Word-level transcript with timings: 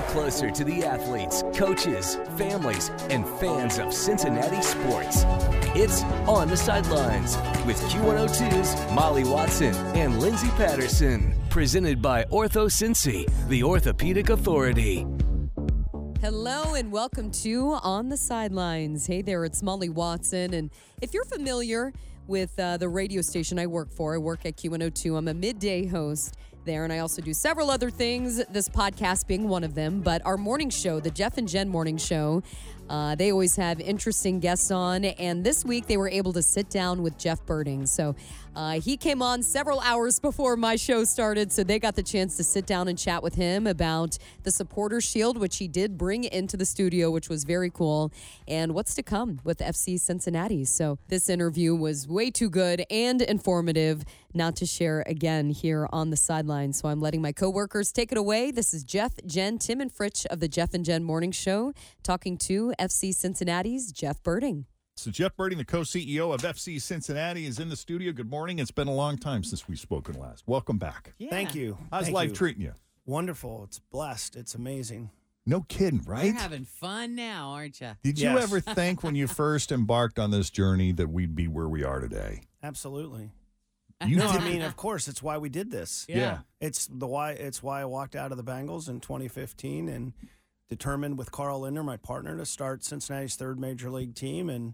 you 0.00 0.06
closer 0.12 0.50
to 0.50 0.64
the 0.64 0.84
athletes, 0.84 1.42
coaches, 1.54 2.16
families, 2.36 2.90
and 3.10 3.26
fans 3.38 3.78
of 3.78 3.92
Cincinnati 3.92 4.62
sports. 4.62 5.24
It's 5.74 6.02
On 6.26 6.48
the 6.48 6.56
Sidelines 6.56 7.36
with 7.66 7.80
Q102's 7.90 8.92
Molly 8.92 9.24
Watson 9.24 9.74
and 9.94 10.20
Lindsey 10.20 10.48
Patterson. 10.50 11.34
Presented 11.50 12.00
by 12.00 12.24
Ortho 12.24 12.70
Cincy, 12.70 13.30
the 13.48 13.62
orthopedic 13.62 14.30
authority. 14.30 15.06
Hello 16.20 16.74
and 16.74 16.92
welcome 16.92 17.30
to 17.30 17.78
On 17.82 18.08
the 18.08 18.16
Sidelines. 18.16 19.06
Hey 19.06 19.22
there, 19.22 19.44
it's 19.44 19.62
Molly 19.62 19.88
Watson. 19.88 20.54
And 20.54 20.70
if 21.02 21.12
you're 21.12 21.24
familiar 21.24 21.92
with 22.26 22.58
uh, 22.58 22.76
the 22.76 22.88
radio 22.88 23.22
station 23.22 23.58
I 23.58 23.66
work 23.66 23.90
for, 23.90 24.14
I 24.14 24.18
work 24.18 24.46
at 24.46 24.56
Q102. 24.56 25.16
I'm 25.16 25.28
a 25.28 25.34
midday 25.34 25.86
host 25.86 26.36
there, 26.64 26.84
and 26.84 26.92
I 26.92 26.98
also 26.98 27.22
do 27.22 27.32
several 27.32 27.70
other 27.70 27.90
things, 27.90 28.44
this 28.46 28.68
podcast 28.68 29.26
being 29.26 29.48
one 29.48 29.64
of 29.64 29.74
them. 29.74 30.00
But 30.00 30.24
our 30.24 30.36
morning 30.36 30.70
show, 30.70 31.00
the 31.00 31.10
Jeff 31.10 31.38
and 31.38 31.48
Jen 31.48 31.68
morning 31.68 31.96
show, 31.96 32.42
uh, 32.90 33.14
they 33.14 33.30
always 33.30 33.54
have 33.54 33.80
interesting 33.80 34.40
guests 34.40 34.72
on. 34.72 35.04
And 35.04 35.44
this 35.44 35.64
week 35.64 35.86
they 35.86 35.96
were 35.96 36.08
able 36.08 36.32
to 36.32 36.42
sit 36.42 36.68
down 36.68 37.02
with 37.02 37.16
Jeff 37.16 37.46
Berding. 37.46 37.86
So 37.86 38.16
uh, 38.56 38.80
he 38.80 38.96
came 38.96 39.22
on 39.22 39.44
several 39.44 39.78
hours 39.80 40.18
before 40.18 40.56
my 40.56 40.74
show 40.74 41.04
started. 41.04 41.52
So 41.52 41.62
they 41.62 41.78
got 41.78 41.94
the 41.94 42.02
chance 42.02 42.36
to 42.36 42.44
sit 42.44 42.66
down 42.66 42.88
and 42.88 42.98
chat 42.98 43.22
with 43.22 43.36
him 43.36 43.68
about 43.68 44.18
the 44.42 44.50
Supporter 44.50 45.00
Shield, 45.00 45.38
which 45.38 45.58
he 45.58 45.68
did 45.68 45.96
bring 45.96 46.24
into 46.24 46.56
the 46.56 46.66
studio, 46.66 47.12
which 47.12 47.28
was 47.28 47.44
very 47.44 47.70
cool, 47.70 48.12
and 48.48 48.74
what's 48.74 48.96
to 48.96 49.04
come 49.04 49.40
with 49.44 49.58
FC 49.58 49.98
Cincinnati. 49.98 50.64
So 50.64 50.98
this 51.08 51.28
interview 51.28 51.76
was 51.76 52.08
way 52.08 52.30
too 52.32 52.50
good 52.50 52.84
and 52.90 53.22
informative 53.22 54.04
not 54.34 54.56
to 54.56 54.66
share 54.66 55.02
again 55.06 55.50
here 55.50 55.88
on 55.92 56.10
the 56.10 56.16
sideline. 56.16 56.72
So 56.72 56.88
I'm 56.88 57.00
letting 57.00 57.22
my 57.22 57.32
coworkers 57.32 57.92
take 57.92 58.12
it 58.12 58.18
away. 58.18 58.50
This 58.50 58.72
is 58.74 58.84
Jeff, 58.84 59.12
Jen, 59.26 59.58
Tim, 59.58 59.80
and 59.80 59.92
Fritch 59.92 60.26
of 60.26 60.40
the 60.40 60.48
Jeff 60.48 60.74
and 60.74 60.84
Jen 60.84 61.02
Morning 61.04 61.32
Show 61.32 61.72
talking 62.02 62.36
to 62.38 62.72
FC 62.80 63.14
Cincinnati's 63.14 63.92
Jeff 63.92 64.22
Berding. 64.22 64.64
So 64.96 65.10
Jeff 65.10 65.36
Berding, 65.36 65.58
the 65.58 65.66
co-CEO 65.66 66.34
of 66.34 66.40
FC 66.40 66.80
Cincinnati, 66.80 67.44
is 67.44 67.58
in 67.58 67.68
the 67.68 67.76
studio. 67.76 68.10
Good 68.10 68.30
morning. 68.30 68.58
It's 68.58 68.70
been 68.70 68.88
a 68.88 68.94
long 68.94 69.18
time 69.18 69.44
since 69.44 69.68
we've 69.68 69.78
spoken 69.78 70.18
last. 70.18 70.44
Welcome 70.46 70.78
back. 70.78 71.12
Thank 71.28 71.54
you. 71.54 71.76
How's 71.92 72.04
Thank 72.04 72.14
life 72.14 72.28
you. 72.30 72.34
treating 72.36 72.62
you? 72.62 72.72
Wonderful. 73.04 73.64
It's 73.64 73.78
blessed. 73.78 74.34
It's 74.34 74.54
amazing. 74.54 75.10
No 75.44 75.60
kidding, 75.68 76.02
right? 76.06 76.24
You're 76.26 76.34
having 76.34 76.64
fun 76.64 77.14
now, 77.14 77.50
aren't 77.50 77.80
you? 77.82 77.90
Did 78.02 78.18
you 78.18 78.30
ever 78.38 78.60
think 78.60 79.02
when 79.02 79.14
you 79.14 79.26
first 79.26 79.72
embarked 79.72 80.18
on 80.18 80.30
this 80.30 80.48
journey 80.48 80.92
that 80.92 81.08
we'd 81.08 81.34
be 81.34 81.48
where 81.48 81.68
we 81.68 81.84
are 81.84 82.00
today? 82.00 82.42
Absolutely. 82.62 83.30
You 84.06 84.16
No, 84.16 84.28
I 84.28 84.40
mean, 84.40 84.62
of 84.62 84.76
course, 84.76 85.06
it's 85.08 85.22
why 85.22 85.36
we 85.36 85.50
did 85.50 85.70
this. 85.70 86.06
Yeah. 86.08 86.38
It's 86.60 86.86
the 86.90 87.06
why. 87.06 87.32
It's 87.32 87.62
why 87.62 87.82
I 87.82 87.84
walked 87.84 88.16
out 88.16 88.32
of 88.32 88.38
the 88.38 88.44
Bengals 88.44 88.88
in 88.88 89.00
2015 89.00 89.88
and 89.90 90.14
determined 90.70 91.18
with 91.18 91.32
Carl 91.32 91.60
Lindner, 91.60 91.82
my 91.82 91.98
partner, 91.98 92.36
to 92.36 92.46
start 92.46 92.84
Cincinnati's 92.84 93.34
third 93.34 93.58
major 93.58 93.90
league 93.90 94.14
team. 94.14 94.48
And 94.48 94.72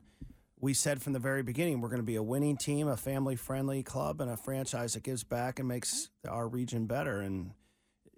we 0.60 0.74
said 0.74 1.02
from 1.02 1.14
the 1.14 1.18
very 1.18 1.42
beginning 1.42 1.80
we're 1.80 1.88
going 1.88 2.02
to 2.02 2.06
be 2.06 2.16
a 2.16 2.22
winning 2.22 2.56
team, 2.56 2.86
a 2.86 2.96
family-friendly 2.96 3.82
club, 3.82 4.20
and 4.20 4.30
a 4.30 4.36
franchise 4.36 4.92
that 4.92 5.02
gives 5.02 5.24
back 5.24 5.58
and 5.58 5.66
makes 5.66 6.10
our 6.28 6.46
region 6.46 6.86
better. 6.86 7.20
And 7.20 7.52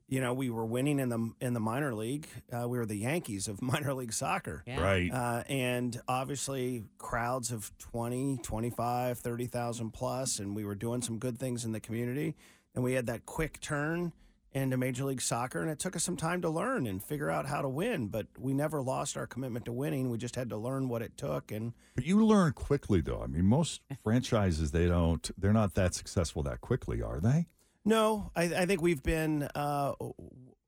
you 0.08 0.22
know, 0.22 0.32
we 0.32 0.48
were 0.48 0.64
winning 0.64 0.98
in 0.98 1.10
the 1.10 1.32
in 1.40 1.52
the 1.52 1.60
minor 1.60 1.94
league. 1.94 2.26
Uh, 2.50 2.66
we 2.66 2.78
were 2.78 2.86
the 2.86 2.96
Yankees 2.96 3.46
of 3.46 3.62
minor 3.62 3.94
league 3.94 4.12
soccer. 4.12 4.64
Yeah. 4.66 4.80
Right. 4.80 5.12
Uh, 5.12 5.44
and 5.48 6.00
obviously 6.08 6.84
crowds 6.98 7.52
of 7.52 7.70
20, 7.78 8.38
25, 8.42 9.18
30,000 9.18 9.90
plus, 9.90 10.38
and 10.40 10.56
we 10.56 10.64
were 10.64 10.74
doing 10.74 11.02
some 11.02 11.18
good 11.18 11.38
things 11.38 11.64
in 11.64 11.72
the 11.72 11.80
community. 11.80 12.34
And 12.74 12.82
we 12.82 12.94
had 12.94 13.06
that 13.06 13.26
quick 13.26 13.60
turn 13.60 14.12
into 14.52 14.76
Major 14.76 15.04
League 15.04 15.20
Soccer, 15.20 15.60
and 15.60 15.70
it 15.70 15.78
took 15.78 15.94
us 15.94 16.02
some 16.02 16.16
time 16.16 16.40
to 16.42 16.48
learn 16.48 16.86
and 16.86 17.02
figure 17.02 17.30
out 17.30 17.46
how 17.46 17.60
to 17.60 17.68
win. 17.68 18.08
But 18.08 18.26
we 18.38 18.54
never 18.54 18.80
lost 18.80 19.16
our 19.16 19.26
commitment 19.26 19.64
to 19.66 19.72
winning. 19.72 20.10
We 20.10 20.18
just 20.18 20.36
had 20.36 20.48
to 20.50 20.56
learn 20.56 20.88
what 20.88 21.02
it 21.02 21.16
took. 21.16 21.52
And 21.52 21.72
But 21.94 22.06
you 22.06 22.24
learn 22.24 22.52
quickly, 22.52 23.00
though. 23.00 23.20
I 23.22 23.26
mean, 23.26 23.44
most 23.44 23.82
franchises 24.02 24.70
they 24.72 24.86
don't. 24.86 25.30
They're 25.36 25.52
not 25.52 25.74
that 25.74 25.94
successful 25.94 26.42
that 26.44 26.60
quickly, 26.60 27.02
are 27.02 27.20
they? 27.20 27.46
no, 27.84 28.30
I, 28.36 28.42
I 28.44 28.66
think 28.66 28.82
we've 28.82 29.02
been 29.02 29.48
uh, 29.54 29.94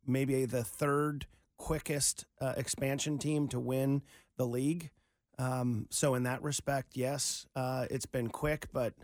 maybe 0.07 0.47
the 0.47 0.65
third 0.65 1.27
quickest 1.59 2.25
uh, 2.41 2.55
expansion 2.57 3.19
team 3.19 3.47
to 3.49 3.61
win 3.61 4.03
the 4.37 4.47
league. 4.47 4.91
Um, 5.39 5.87
so 5.91 6.15
in 6.15 6.23
that 6.23 6.43
respect, 6.43 6.97
yes, 6.97 7.47
uh, 7.55 7.87
it's 7.91 8.07
been 8.07 8.29
quick, 8.29 8.69
but 8.73 8.95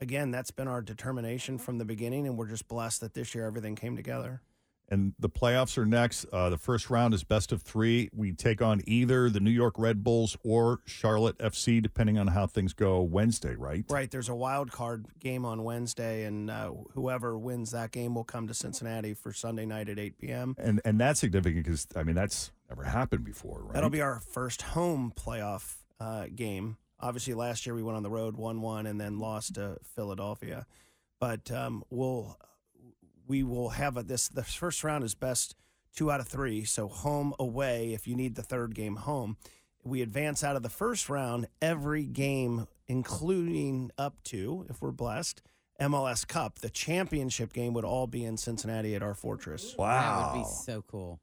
again, 0.00 0.30
that's 0.30 0.50
been 0.50 0.68
our 0.68 0.82
determination 0.82 1.58
from 1.58 1.78
the 1.78 1.84
beginning, 1.84 2.26
and 2.26 2.36
we're 2.36 2.48
just 2.48 2.68
blessed 2.68 3.00
that 3.00 3.14
this 3.14 3.34
year 3.34 3.46
everything 3.46 3.74
came 3.76 3.96
together. 3.96 4.42
And 4.90 5.12
the 5.18 5.28
playoffs 5.28 5.76
are 5.76 5.84
next. 5.84 6.24
Uh, 6.32 6.48
the 6.48 6.56
first 6.56 6.88
round 6.88 7.12
is 7.12 7.22
best 7.22 7.52
of 7.52 7.60
three. 7.60 8.08
We 8.14 8.32
take 8.32 8.62
on 8.62 8.80
either 8.86 9.28
the 9.28 9.40
New 9.40 9.50
York 9.50 9.74
Red 9.76 10.02
Bulls 10.02 10.36
or 10.42 10.80
Charlotte 10.86 11.36
FC, 11.38 11.82
depending 11.82 12.16
on 12.18 12.28
how 12.28 12.46
things 12.46 12.72
go 12.72 13.02
Wednesday, 13.02 13.54
right? 13.54 13.84
Right, 13.90 14.10
there's 14.10 14.30
a 14.30 14.34
wild 14.34 14.72
card 14.72 15.06
game 15.18 15.44
on 15.44 15.62
Wednesday, 15.62 16.24
and 16.24 16.50
uh, 16.50 16.72
whoever 16.94 17.36
wins 17.36 17.72
that 17.72 17.90
game 17.90 18.14
will 18.14 18.24
come 18.24 18.48
to 18.48 18.54
Cincinnati 18.54 19.12
for 19.12 19.30
Sunday 19.30 19.66
night 19.66 19.90
at 19.90 19.98
8 19.98 20.18
p.m. 20.18 20.54
And 20.58 20.80
and 20.86 20.98
that's 20.98 21.20
significant 21.20 21.66
because 21.66 21.86
I 21.94 22.02
mean 22.02 22.14
that's 22.14 22.50
never 22.70 22.84
happened 22.84 23.24
before, 23.24 23.64
right? 23.64 23.74
That'll 23.74 23.90
be 23.90 24.00
our 24.00 24.20
first 24.20 24.62
home 24.62 25.12
playoff 25.14 25.76
uh, 26.00 26.26
game. 26.34 26.78
Obviously, 27.00 27.34
last 27.34 27.64
year 27.66 27.74
we 27.74 27.82
went 27.82 27.96
on 27.96 28.02
the 28.02 28.10
road 28.10 28.36
one-one 28.36 28.86
and 28.86 29.00
then 29.00 29.18
lost 29.18 29.54
to 29.54 29.78
Philadelphia, 29.94 30.66
but 31.20 31.50
um, 31.50 31.84
we'll 31.90 32.36
we 33.26 33.42
will 33.42 33.70
have 33.70 33.96
a, 33.96 34.02
this. 34.02 34.28
The 34.28 34.42
first 34.42 34.82
round 34.82 35.04
is 35.04 35.14
best 35.14 35.54
two 35.94 36.10
out 36.10 36.20
of 36.20 36.28
three, 36.28 36.64
so 36.64 36.88
home 36.88 37.34
away. 37.38 37.92
If 37.92 38.06
you 38.06 38.16
need 38.16 38.34
the 38.34 38.42
third 38.42 38.74
game 38.74 38.96
home, 38.96 39.36
we 39.84 40.02
advance 40.02 40.42
out 40.42 40.56
of 40.56 40.62
the 40.62 40.68
first 40.68 41.08
round 41.08 41.46
every 41.62 42.04
game, 42.04 42.66
including 42.86 43.90
up 43.96 44.22
to 44.24 44.66
if 44.68 44.82
we're 44.82 44.90
blessed. 44.90 45.42
MLS 45.80 46.26
Cup, 46.26 46.58
the 46.58 46.70
championship 46.70 47.52
game 47.52 47.72
would 47.74 47.84
all 47.84 48.08
be 48.08 48.24
in 48.24 48.36
Cincinnati 48.36 48.96
at 48.96 49.02
our 49.02 49.14
fortress. 49.14 49.76
wow. 49.78 50.32
That 50.32 50.38
would 50.38 50.42
be 50.42 50.48
so 50.50 50.82
cool. 50.82 51.20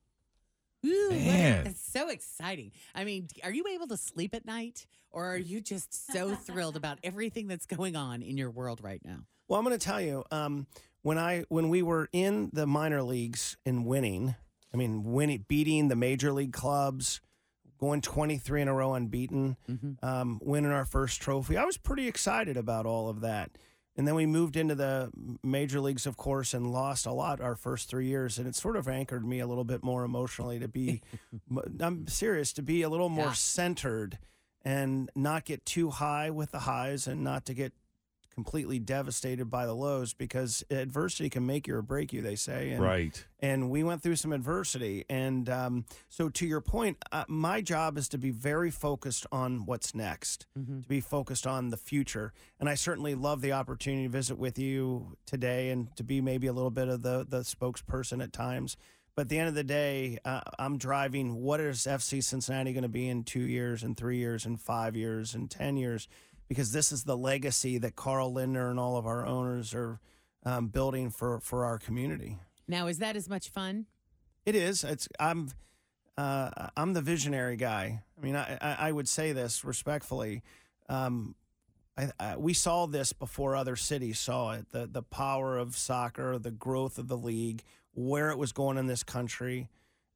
Ooh, 0.85 1.09
what 1.09 1.17
a- 1.17 1.25
Man. 1.25 1.67
it's 1.67 1.81
so 1.81 2.09
exciting. 2.09 2.71
I 2.93 3.03
mean, 3.03 3.27
are 3.43 3.51
you 3.51 3.65
able 3.73 3.87
to 3.87 3.97
sleep 3.97 4.33
at 4.35 4.45
night 4.45 4.87
or 5.11 5.25
are 5.33 5.37
you 5.37 5.61
just 5.61 6.11
so 6.11 6.35
thrilled 6.35 6.75
about 6.77 6.99
everything 7.03 7.47
that's 7.47 7.65
going 7.65 7.95
on 7.95 8.21
in 8.21 8.37
your 8.37 8.51
world 8.51 8.81
right 8.83 9.01
now? 9.03 9.19
Well, 9.47 9.59
I'm 9.59 9.65
going 9.65 9.77
to 9.77 9.83
tell 9.85 10.01
you 10.01 10.23
um, 10.31 10.67
when 11.01 11.17
I 11.17 11.45
when 11.49 11.69
we 11.69 11.81
were 11.81 12.09
in 12.11 12.49
the 12.53 12.65
minor 12.67 13.03
leagues 13.03 13.57
and 13.65 13.85
winning. 13.85 14.35
I 14.73 14.77
mean, 14.77 15.03
winning, 15.05 15.45
beating 15.47 15.87
the 15.87 15.95
major 15.95 16.33
league 16.33 16.51
clubs, 16.51 17.21
going 17.79 18.01
23 18.01 18.63
in 18.63 18.67
a 18.67 18.73
row 18.73 18.93
unbeaten, 18.93 19.55
um, 20.03 20.39
winning 20.43 20.71
our 20.71 20.83
first 20.83 21.21
trophy. 21.21 21.55
I 21.55 21.63
was 21.63 21.77
pretty 21.77 22.09
excited 22.09 22.57
about 22.57 22.85
all 22.85 23.07
of 23.07 23.21
that. 23.21 23.51
And 23.97 24.05
then 24.07 24.15
we 24.15 24.25
moved 24.25 24.57
into 24.57 24.75
the 24.75 25.09
major 25.41 25.79
leagues, 25.79 26.05
of 26.05 26.17
course, 26.17 26.53
and 26.53 26.71
lost 26.71 27.05
a 27.05 27.13
lot 27.13 27.39
our 27.39 27.55
first 27.55 27.87
three 27.89 28.07
years. 28.07 28.37
And 28.37 28.45
it 28.47 28.53
sort 28.55 28.75
of 28.75 28.89
anchored 28.89 29.25
me 29.25 29.39
a 29.39 29.47
little 29.47 29.63
bit 29.63 29.83
more 29.83 30.03
emotionally 30.03 30.59
to 30.59 30.67
be, 30.67 31.01
I'm 31.79 32.05
serious, 32.07 32.51
to 32.53 32.61
be 32.61 32.81
a 32.81 32.89
little 32.89 33.07
more 33.09 33.27
Yeah. 33.27 33.31
centered 33.33 34.17
and 34.65 35.09
not 35.15 35.45
get 35.45 35.65
too 35.65 35.91
high 35.91 36.29
with 36.29 36.51
the 36.51 36.59
highs 36.59 37.07
and 37.07 37.23
not 37.23 37.45
to 37.45 37.53
get 37.53 37.71
completely 38.35 38.79
devastated 38.79 39.45
by 39.45 39.65
the 39.65 39.73
lows 39.73 40.13
because 40.13 40.63
adversity 40.69 41.29
can 41.29 41.45
make 41.45 41.67
you 41.67 41.75
or 41.75 41.81
break 41.81 42.13
you, 42.13 42.21
they 42.21 42.35
say. 42.35 42.71
And, 42.71 42.83
right. 42.83 43.25
and 43.39 43.69
we 43.69 43.83
went 43.83 44.03
through 44.03 44.17
some 44.17 44.33
adversity. 44.33 45.05
And 45.09 45.49
um, 45.49 45.85
so, 46.09 46.29
to 46.29 46.45
your 46.45 46.61
point, 46.61 46.97
uh, 47.11 47.23
my 47.27 47.61
job 47.61 47.97
is 47.97 48.09
to 48.09 48.17
be 48.17 48.31
very 48.31 48.69
focused 48.69 49.25
on 49.31 49.65
what's 49.65 49.95
next, 49.95 50.45
to 50.55 50.87
be 50.87 51.01
focused 51.01 51.47
on 51.47 51.69
the 51.69 51.77
future. 51.77 52.33
And 52.59 52.69
I 52.69 52.75
certainly 52.75 53.15
love 53.15 53.41
the 53.41 53.53
opportunity 53.53 54.03
to 54.03 54.09
visit 54.09 54.37
with 54.37 54.59
you 54.59 55.17
today 55.25 55.69
and 55.69 55.95
to 55.95 56.03
be 56.03 56.21
maybe 56.21 56.47
a 56.47 56.53
little 56.53 56.71
bit 56.71 56.89
of 56.89 57.01
the 57.01 57.25
the 57.27 57.39
spokesperson 57.39 58.21
at 58.21 58.33
times. 58.33 58.77
But 59.15 59.23
at 59.23 59.29
the 59.29 59.39
end 59.39 59.47
of 59.47 59.55
the 59.55 59.63
day, 59.63 60.17
uh, 60.25 60.41
I'm 60.59 60.77
driving 60.77 61.35
what 61.35 61.61
is 61.61 61.87
FC 61.87 62.21
Cincinnati 62.21 62.73
going 62.73 62.83
to 62.83 62.89
be 62.89 63.07
in 63.07 63.23
two 63.23 63.39
years, 63.39 63.81
and 63.81 63.95
three 63.95 64.17
years, 64.17 64.45
and 64.45 64.59
five 64.59 64.97
years, 64.97 65.33
and 65.33 65.49
10 65.49 65.77
years, 65.77 66.09
because 66.47 66.71
this 66.71 66.91
is 66.91 67.03
the 67.03 67.17
legacy 67.17 67.77
that 67.79 67.95
Carl 67.95 68.33
Lindner 68.33 68.69
and 68.69 68.79
all 68.79 68.97
of 68.97 69.05
our 69.05 69.25
owners 69.25 69.73
are 69.73 69.99
um, 70.45 70.67
building 70.67 71.09
for, 71.09 71.39
for 71.39 71.65
our 71.65 71.77
community. 71.77 72.37
Now, 72.67 72.87
is 72.87 72.99
that 72.99 73.15
as 73.15 73.29
much 73.29 73.49
fun? 73.49 73.85
It 74.45 74.55
is. 74.55 74.83
It's. 74.83 75.07
I'm. 75.19 75.49
Uh, 76.17 76.69
I'm 76.77 76.93
the 76.93 77.01
visionary 77.01 77.57
guy. 77.57 78.01
I 78.17 78.21
mean, 78.21 78.37
I, 78.37 78.57
I, 78.61 78.87
I 78.87 78.91
would 78.91 79.09
say 79.09 79.33
this 79.33 79.65
respectfully. 79.65 80.43
Um, 80.87 81.35
I, 81.97 82.11
I, 82.19 82.37
we 82.37 82.53
saw 82.53 82.85
this 82.85 83.11
before 83.11 83.55
other 83.55 83.75
cities 83.75 84.19
saw 84.19 84.51
it. 84.51 84.69
The 84.71 84.87
the 84.87 85.03
power 85.03 85.57
of 85.57 85.75
soccer, 85.75 86.37
the 86.37 86.51
growth 86.51 86.97
of 86.97 87.07
the 87.07 87.17
league, 87.17 87.63
where 87.93 88.29
it 88.29 88.37
was 88.37 88.51
going 88.51 88.77
in 88.77 88.87
this 88.87 89.03
country, 89.03 89.69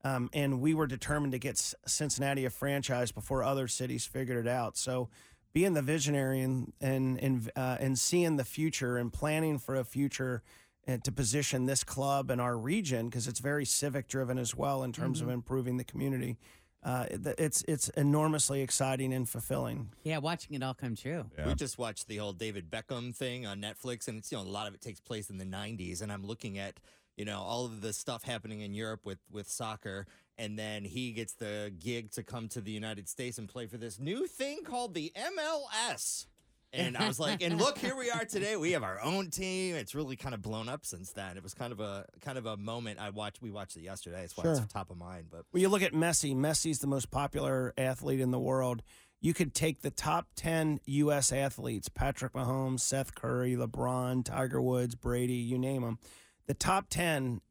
um, 0.03 0.29
and 0.33 0.61
we 0.61 0.73
were 0.73 0.87
determined 0.87 1.33
to 1.33 1.39
get 1.39 1.57
Cincinnati 1.85 2.45
a 2.45 2.49
franchise 2.49 3.11
before 3.11 3.43
other 3.43 3.67
cities 3.67 4.05
figured 4.05 4.45
it 4.45 4.49
out. 4.49 4.77
So, 4.77 5.09
being 5.53 5.73
the 5.73 5.81
visionary 5.81 6.41
and 6.41 6.73
and 6.81 7.21
and 7.21 7.51
uh, 7.55 7.77
and 7.79 7.97
seeing 7.97 8.37
the 8.37 8.45
future 8.45 8.97
and 8.97 9.11
planning 9.11 9.57
for 9.57 9.75
a 9.75 9.83
future 9.83 10.43
and 10.85 11.03
to 11.03 11.11
position 11.11 11.65
this 11.65 11.83
club 11.83 12.31
and 12.31 12.41
our 12.41 12.57
region 12.57 13.09
because 13.09 13.27
it's 13.27 13.39
very 13.39 13.65
civic 13.65 14.07
driven 14.07 14.39
as 14.39 14.55
well 14.55 14.83
in 14.83 14.91
terms 14.91 15.21
of 15.21 15.29
improving 15.29 15.77
the 15.77 15.83
community. 15.83 16.37
Uh, 16.81 17.05
it's 17.37 17.63
it's 17.67 17.89
enormously 17.89 18.61
exciting 18.61 19.13
and 19.13 19.27
fulfilling. 19.27 19.89
Yeah, 20.03 20.19
watching 20.19 20.55
it 20.55 20.63
all 20.63 20.73
come 20.73 20.95
true. 20.95 21.25
We 21.45 21.53
just 21.53 21.77
watched 21.77 22.07
the 22.07 22.17
whole 22.17 22.31
David 22.31 22.71
Beckham 22.71 23.13
thing 23.13 23.45
on 23.45 23.61
Netflix, 23.61 24.07
and 24.07 24.17
it's 24.17 24.31
you 24.31 24.37
know 24.37 24.43
a 24.43 24.45
lot 24.45 24.67
of 24.67 24.73
it 24.73 24.81
takes 24.81 25.01
place 25.01 25.29
in 25.29 25.37
the 25.37 25.45
'90s, 25.45 26.01
and 26.01 26.11
I'm 26.11 26.25
looking 26.25 26.57
at 26.57 26.79
you 27.17 27.25
know 27.25 27.39
all 27.39 27.65
of 27.65 27.81
the 27.81 27.91
stuff 27.91 28.23
happening 28.23 28.61
in 28.61 28.73
Europe 28.73 29.01
with 29.03 29.19
with 29.29 29.49
soccer, 29.49 30.07
and 30.39 30.57
then 30.57 30.83
he 30.85 31.11
gets 31.11 31.33
the 31.33 31.71
gig 31.77 32.09
to 32.13 32.23
come 32.23 32.47
to 32.49 32.61
the 32.61 32.71
United 32.71 33.07
States 33.07 33.37
and 33.37 33.47
play 33.47 33.67
for 33.67 33.77
this 33.77 33.99
new 33.99 34.25
thing 34.25 34.63
called 34.63 34.95
the 34.95 35.11
MLS. 35.35 36.25
And 36.71 36.95
I 36.95 37.07
was 37.07 37.19
like, 37.19 37.41
and 37.41 37.57
look, 37.57 37.79
here 37.79 37.95
we 37.95 38.11
are 38.11 38.25
today. 38.25 38.55
We 38.55 38.73
have 38.73 38.83
our 38.83 39.01
own 39.01 39.31
team. 39.31 39.75
It's 39.75 39.95
really 39.95 40.15
kind 40.15 40.35
of 40.35 40.41
blown 40.43 40.69
up 40.69 40.85
since 40.85 41.11
then. 41.11 41.35
It 41.35 41.41
was 41.41 41.55
kind 41.55 41.71
of 41.73 41.79
a 41.79 42.05
kind 42.21 42.37
of 42.37 42.45
a 42.45 42.57
moment. 42.57 42.99
I 42.99 43.09
watched. 43.09 43.41
We 43.41 43.49
watched 43.49 43.75
it 43.75 43.81
yesterday. 43.81 44.21
That's 44.21 44.37
why 44.37 44.43
Sure. 44.43 44.51
it's 44.53 44.71
top 44.71 44.91
of 44.91 44.97
mind. 44.97 45.25
But 45.31 45.45
When 45.49 45.61
you 45.61 45.69
look 45.69 45.81
at 45.81 45.93
Messi, 45.93 46.35
Messi's 46.35 46.77
the 46.79 46.85
most 46.87 47.09
popular 47.09 47.73
athlete 47.77 48.19
in 48.19 48.29
the 48.31 48.39
world. 48.39 48.83
You 49.19 49.33
could 49.33 49.53
take 49.55 49.81
the 49.81 49.89
top 49.91 50.27
10 50.35 50.79
U.S. 50.85 51.33
athletes 51.33 51.89
Patrick 51.89 52.33
Mahomes, 52.33 52.81
Seth 52.81 53.15
Curry, 53.15 53.55
LeBron, 53.55 54.23
Tiger 54.23 54.61
Woods, 54.61 54.93
Brady, 54.95 55.33
you 55.33 55.57
name 55.57 55.81
them. 55.81 55.97
The 56.45 56.53
top 56.53 56.85
10, 56.89 57.41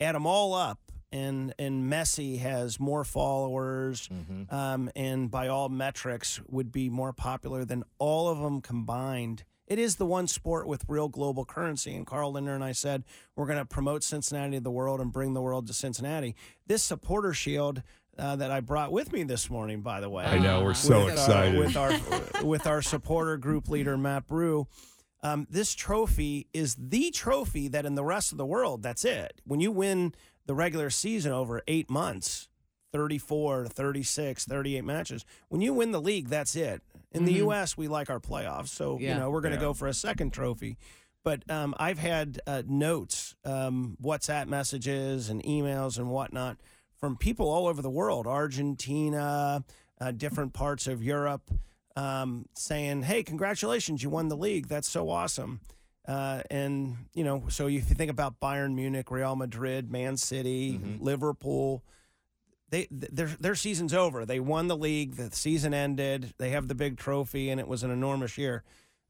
add 0.00 0.14
them 0.14 0.26
all 0.26 0.54
up, 0.54 0.78
and, 1.12 1.54
and 1.58 1.90
Messi 1.90 2.38
has 2.38 2.78
more 2.78 3.04
followers 3.04 4.08
um, 4.50 4.90
and 4.94 5.30
by 5.30 5.48
all 5.48 5.68
metrics 5.68 6.40
would 6.48 6.70
be 6.70 6.88
more 6.88 7.12
popular 7.12 7.64
than 7.64 7.84
all 7.98 8.28
of 8.28 8.38
them 8.38 8.60
combined. 8.60 9.44
It 9.66 9.78
is 9.78 9.96
the 9.96 10.06
one 10.06 10.26
sport 10.26 10.66
with 10.66 10.84
real 10.88 11.08
global 11.08 11.44
currency. 11.44 11.94
And 11.94 12.04
Carl 12.06 12.32
Lindner 12.32 12.54
and 12.54 12.64
I 12.64 12.72
said, 12.72 13.04
we're 13.36 13.46
going 13.46 13.58
to 13.58 13.64
promote 13.64 14.02
Cincinnati 14.02 14.56
to 14.56 14.60
the 14.60 14.70
world 14.70 15.00
and 15.00 15.12
bring 15.12 15.32
the 15.34 15.40
world 15.40 15.68
to 15.68 15.72
Cincinnati. 15.72 16.34
This 16.66 16.82
supporter 16.82 17.32
shield 17.32 17.82
uh, 18.18 18.36
that 18.36 18.50
I 18.50 18.60
brought 18.60 18.92
with 18.92 19.12
me 19.12 19.22
this 19.22 19.48
morning, 19.48 19.80
by 19.80 20.00
the 20.00 20.10
way. 20.10 20.24
I 20.24 20.38
know 20.38 20.62
we're 20.62 20.74
so 20.74 21.04
with 21.04 21.14
excited. 21.14 21.76
Our, 21.76 21.90
with 21.92 22.36
our 22.36 22.44
with 22.44 22.66
our 22.66 22.82
supporter 22.82 23.36
group 23.36 23.68
leader 23.68 23.96
Matt 23.96 24.26
Brew. 24.26 24.66
Um, 25.22 25.46
this 25.50 25.74
trophy 25.74 26.48
is 26.52 26.76
the 26.78 27.10
trophy 27.10 27.68
that 27.68 27.84
in 27.84 27.94
the 27.94 28.04
rest 28.04 28.32
of 28.32 28.38
the 28.38 28.46
world, 28.46 28.82
that's 28.82 29.04
it. 29.04 29.40
When 29.44 29.60
you 29.60 29.70
win 29.70 30.14
the 30.50 30.54
regular 30.56 30.90
season 30.90 31.30
over 31.30 31.62
eight 31.68 31.88
months, 31.88 32.48
34, 32.92 33.68
36, 33.68 34.44
38 34.46 34.84
matches, 34.84 35.24
when 35.48 35.60
you 35.60 35.72
win 35.72 35.92
the 35.92 36.00
league, 36.00 36.28
that's 36.28 36.56
it. 36.56 36.82
In 37.12 37.24
the 37.24 37.34
U.S., 37.34 37.76
we 37.76 37.86
like 37.86 38.10
our 38.10 38.18
playoffs. 38.18 38.70
So, 38.70 38.98
Yeah. 38.98 39.14
you 39.14 39.20
know, 39.20 39.30
we're 39.30 39.42
going 39.42 39.54
to 39.54 39.60
go 39.60 39.74
for 39.74 39.86
a 39.86 39.94
second 39.94 40.32
trophy. 40.32 40.76
But 41.22 41.48
um, 41.48 41.72
I've 41.78 42.00
had 42.00 42.40
uh, 42.48 42.64
notes, 42.66 43.36
um, 43.44 43.96
WhatsApp 44.02 44.48
messages, 44.48 45.28
and 45.28 45.40
emails 45.44 45.98
and 45.98 46.10
whatnot 46.10 46.56
from 46.98 47.16
people 47.16 47.48
all 47.48 47.68
over 47.68 47.80
the 47.80 47.88
world, 47.90 48.26
Argentina, 48.26 49.62
uh, 50.00 50.10
different 50.10 50.52
parts 50.52 50.88
of 50.88 51.00
Europe, 51.00 51.48
um, 51.94 52.46
saying, 52.56 53.02
"Hey, 53.02 53.22
congratulations, 53.22 54.02
you 54.02 54.10
won 54.10 54.26
the 54.28 54.36
league. 54.36 54.66
That's 54.66 54.88
so 54.90 55.10
awesome." 55.10 55.60
Uh, 56.10 56.42
and 56.50 56.96
you 57.14 57.22
know, 57.22 57.44
so 57.48 57.68
if 57.68 57.72
you 57.72 57.80
think 57.82 58.10
about 58.10 58.40
Bayern 58.40 58.74
Munich, 58.74 59.12
Real 59.12 59.36
Madrid, 59.36 59.92
Man 59.92 60.16
City, 60.16 60.80
Liverpool, 60.98 61.84
they 62.68 62.88
their 62.90 63.28
their 63.38 63.54
season's 63.54 63.94
over. 63.94 64.26
They 64.26 64.40
won 64.40 64.66
the 64.66 64.76
league. 64.76 65.14
The 65.14 65.30
season 65.30 65.72
ended. 65.72 66.34
They 66.36 66.50
have 66.50 66.66
the 66.66 66.74
big 66.74 66.96
trophy, 66.96 67.48
and 67.48 67.60
it 67.60 67.68
was 67.68 67.84
an 67.84 67.92
enormous 67.92 68.36
year. 68.36 68.64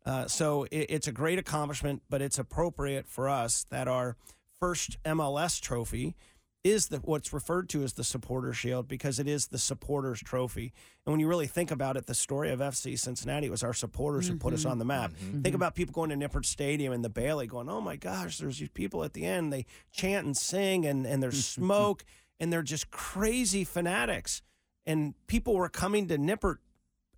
Uh, 0.04 0.26
so 0.26 0.64
it, 0.64 0.86
it's 0.90 1.08
a 1.08 1.12
great 1.12 1.38
accomplishment, 1.38 2.02
but 2.10 2.20
it's 2.20 2.38
appropriate 2.38 3.06
for 3.06 3.30
us 3.30 3.64
that 3.70 3.88
our 3.88 4.16
first 4.58 5.02
MLS 5.04 5.58
trophy 5.58 6.14
is 6.62 6.88
the 6.88 6.98
what's 6.98 7.32
referred 7.32 7.68
to 7.70 7.82
as 7.82 7.94
the 7.94 8.04
supporter 8.04 8.52
shield 8.52 8.86
because 8.86 9.18
it 9.18 9.26
is 9.26 9.46
the 9.46 9.58
supporters 9.58 10.20
trophy. 10.20 10.72
And 11.06 11.12
when 11.12 11.20
you 11.20 11.26
really 11.26 11.46
think 11.46 11.70
about 11.70 11.96
it, 11.96 12.06
the 12.06 12.14
story 12.14 12.50
of 12.50 12.60
FC 12.60 12.98
Cincinnati 12.98 13.48
was 13.48 13.62
our 13.62 13.72
supporters 13.72 14.28
who 14.28 14.36
put 14.36 14.52
us 14.52 14.60
mm-hmm. 14.60 14.72
on 14.72 14.78
the 14.78 14.84
map. 14.84 15.12
Mm-hmm. 15.12 15.30
Think 15.30 15.44
mm-hmm. 15.44 15.54
about 15.54 15.74
people 15.74 15.92
going 15.92 16.10
to 16.10 16.16
Nippert 16.16 16.44
Stadium 16.44 16.92
and 16.92 17.04
the 17.04 17.08
Bailey 17.08 17.46
going, 17.46 17.68
"Oh 17.68 17.80
my 17.80 17.96
gosh, 17.96 18.38
there's 18.38 18.58
these 18.58 18.68
people 18.68 19.04
at 19.04 19.14
the 19.14 19.24
end. 19.24 19.52
They 19.52 19.64
chant 19.92 20.26
and 20.26 20.36
sing 20.36 20.84
and 20.86 21.06
and 21.06 21.22
there's 21.22 21.44
smoke 21.46 22.04
and 22.38 22.52
they're 22.52 22.62
just 22.62 22.90
crazy 22.90 23.64
fanatics." 23.64 24.42
And 24.86 25.14
people 25.26 25.54
were 25.54 25.68
coming 25.68 26.08
to 26.08 26.18
Nippert 26.18 26.56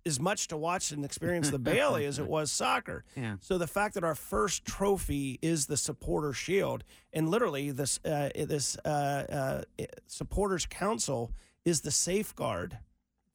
as 0.05 0.19
much 0.19 0.47
to 0.49 0.57
watch 0.57 0.91
and 0.91 1.05
experience 1.05 1.49
the 1.49 1.59
Bailey 1.73 2.05
as 2.05 2.19
it 2.19 2.27
was 2.27 2.51
soccer. 2.51 3.05
Yeah. 3.15 3.35
So 3.39 3.57
the 3.57 3.67
fact 3.67 3.93
that 3.95 4.03
our 4.03 4.15
first 4.15 4.65
trophy 4.65 5.39
is 5.41 5.65
the 5.67 5.77
supporter 5.77 6.33
shield, 6.33 6.83
and 7.11 7.29
literally 7.29 7.71
this 7.71 7.99
uh, 8.05 8.29
this 8.35 8.77
uh, 8.85 9.63
uh, 9.79 9.85
supporters 10.07 10.65
council 10.65 11.31
is 11.65 11.81
the 11.81 11.91
safeguard, 11.91 12.77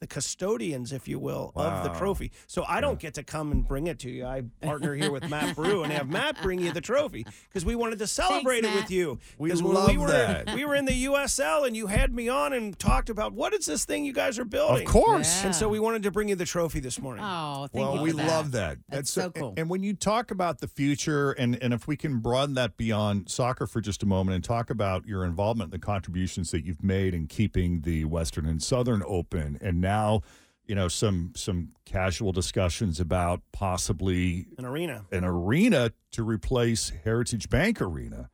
the 0.00 0.06
custodians, 0.06 0.92
if 0.92 1.08
you 1.08 1.18
will, 1.18 1.52
of 1.56 1.82
the 1.82 1.90
trophy. 1.98 2.30
So 2.46 2.64
I 2.68 2.80
don't 2.80 3.00
get 3.00 3.14
to 3.14 3.24
come 3.24 3.50
and 3.50 3.66
bring 3.66 3.88
it 3.88 3.98
to 4.00 4.10
you. 4.10 4.24
I 4.26 4.42
partner 4.60 4.94
here 4.94 5.10
with 5.10 5.28
Matt 5.28 5.56
Brew 5.56 5.82
and 5.82 5.92
have 5.92 6.08
Matt 6.08 6.40
bring 6.40 6.60
you 6.60 6.70
the 6.72 6.80
trophy 6.80 7.26
because 7.48 7.64
we 7.64 7.74
wanted 7.74 7.98
to 7.98 8.06
celebrate 8.06 8.64
it 8.64 8.72
with 8.74 8.90
you. 8.90 9.18
We 9.38 9.50
'Cause 9.50 9.62
when 9.62 9.74
love 9.74 9.88
we 9.90 9.98
were, 9.98 10.06
that. 10.08 10.54
We 10.54 10.64
were 10.64 10.76
in 10.76 10.84
the 10.84 10.94
USL 10.94 11.64
and 11.64 11.76
you 11.76 11.88
had 11.88 12.14
me 12.14 12.28
on 12.28 12.52
and 12.52 12.78
talked 12.78 13.10
about 13.10 13.32
what 13.32 13.52
is 13.54 13.66
this 13.66 13.84
thing 13.84 14.04
you 14.04 14.12
guys 14.12 14.38
are 14.38 14.44
building. 14.44 14.86
Of 14.86 14.92
course. 14.92 15.44
And 15.44 15.52
so 15.54 15.68
we 15.68 15.80
wanted 15.80 16.04
to 16.04 16.10
bring 16.12 16.28
you 16.28 16.36
the 16.36 16.44
trophy 16.46 16.78
this 16.80 17.00
morning. 17.00 17.24
Oh, 17.26 17.66
thank 17.72 17.84
Well, 17.84 17.96
you. 17.96 18.02
we 18.02 18.12
that. 18.12 18.26
love 18.28 18.52
that. 18.52 18.78
That's 18.88 19.10
so 19.10 19.30
cool. 19.30 19.54
And 19.56 19.68
when 19.68 19.82
you 19.82 19.94
talk 19.94 20.30
about 20.30 20.60
the 20.60 20.68
future, 20.68 21.32
and, 21.32 21.60
and 21.60 21.74
if 21.74 21.88
we 21.88 21.96
can 21.96 22.18
broaden 22.20 22.54
that 22.54 22.76
beyond 22.76 23.28
soccer 23.30 23.66
for 23.66 23.80
just 23.80 24.02
a 24.04 24.06
moment 24.06 24.36
and 24.36 24.44
talk 24.44 24.70
about 24.70 25.06
your 25.06 25.24
involvement, 25.24 25.72
the 25.72 25.78
contributions 25.78 26.52
that 26.52 26.64
you've 26.64 26.84
made 26.84 27.14
in 27.14 27.26
keeping 27.26 27.80
the 27.80 28.04
Western 28.04 28.46
and 28.46 28.62
Southern 28.62 29.02
open, 29.06 29.58
and 29.60 29.80
now, 29.88 30.22
you 30.66 30.74
know, 30.74 30.88
some 30.88 31.32
some 31.34 31.70
casual 31.86 32.32
discussions 32.32 33.00
about 33.00 33.40
possibly 33.52 34.46
An 34.58 34.66
arena. 34.66 35.06
an 35.10 35.24
arena 35.24 35.92
to 36.12 36.22
replace 36.22 36.92
Heritage 37.04 37.48
Bank 37.48 37.80
Arena. 37.80 38.30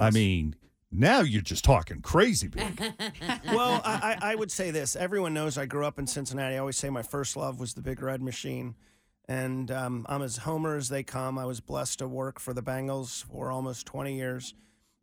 I 0.00 0.10
mean, 0.10 0.54
now 0.92 1.20
you're 1.20 1.42
just 1.42 1.64
talking 1.64 2.00
crazy 2.02 2.48
big. 2.48 2.80
well, 3.46 3.80
I, 3.84 4.16
I 4.22 4.32
I 4.32 4.34
would 4.34 4.50
say 4.50 4.70
this. 4.72 4.96
Everyone 4.96 5.34
knows 5.34 5.56
I 5.58 5.66
grew 5.66 5.84
up 5.86 5.98
in 5.98 6.06
Cincinnati. 6.06 6.54
I 6.56 6.58
always 6.58 6.76
say 6.76 6.90
my 6.90 7.02
first 7.02 7.36
love 7.36 7.58
was 7.60 7.74
the 7.74 7.82
Big 7.82 8.00
Red 8.02 8.22
Machine. 8.22 8.74
And 9.28 9.70
um, 9.70 10.06
I'm 10.08 10.22
as 10.22 10.38
homer 10.38 10.76
as 10.76 10.88
they 10.88 11.02
come. 11.02 11.38
I 11.38 11.44
was 11.44 11.60
blessed 11.60 11.98
to 11.98 12.08
work 12.08 12.40
for 12.40 12.54
the 12.54 12.62
Bengals 12.62 13.24
for 13.24 13.50
almost 13.50 13.86
20 13.86 14.16
years. 14.16 14.54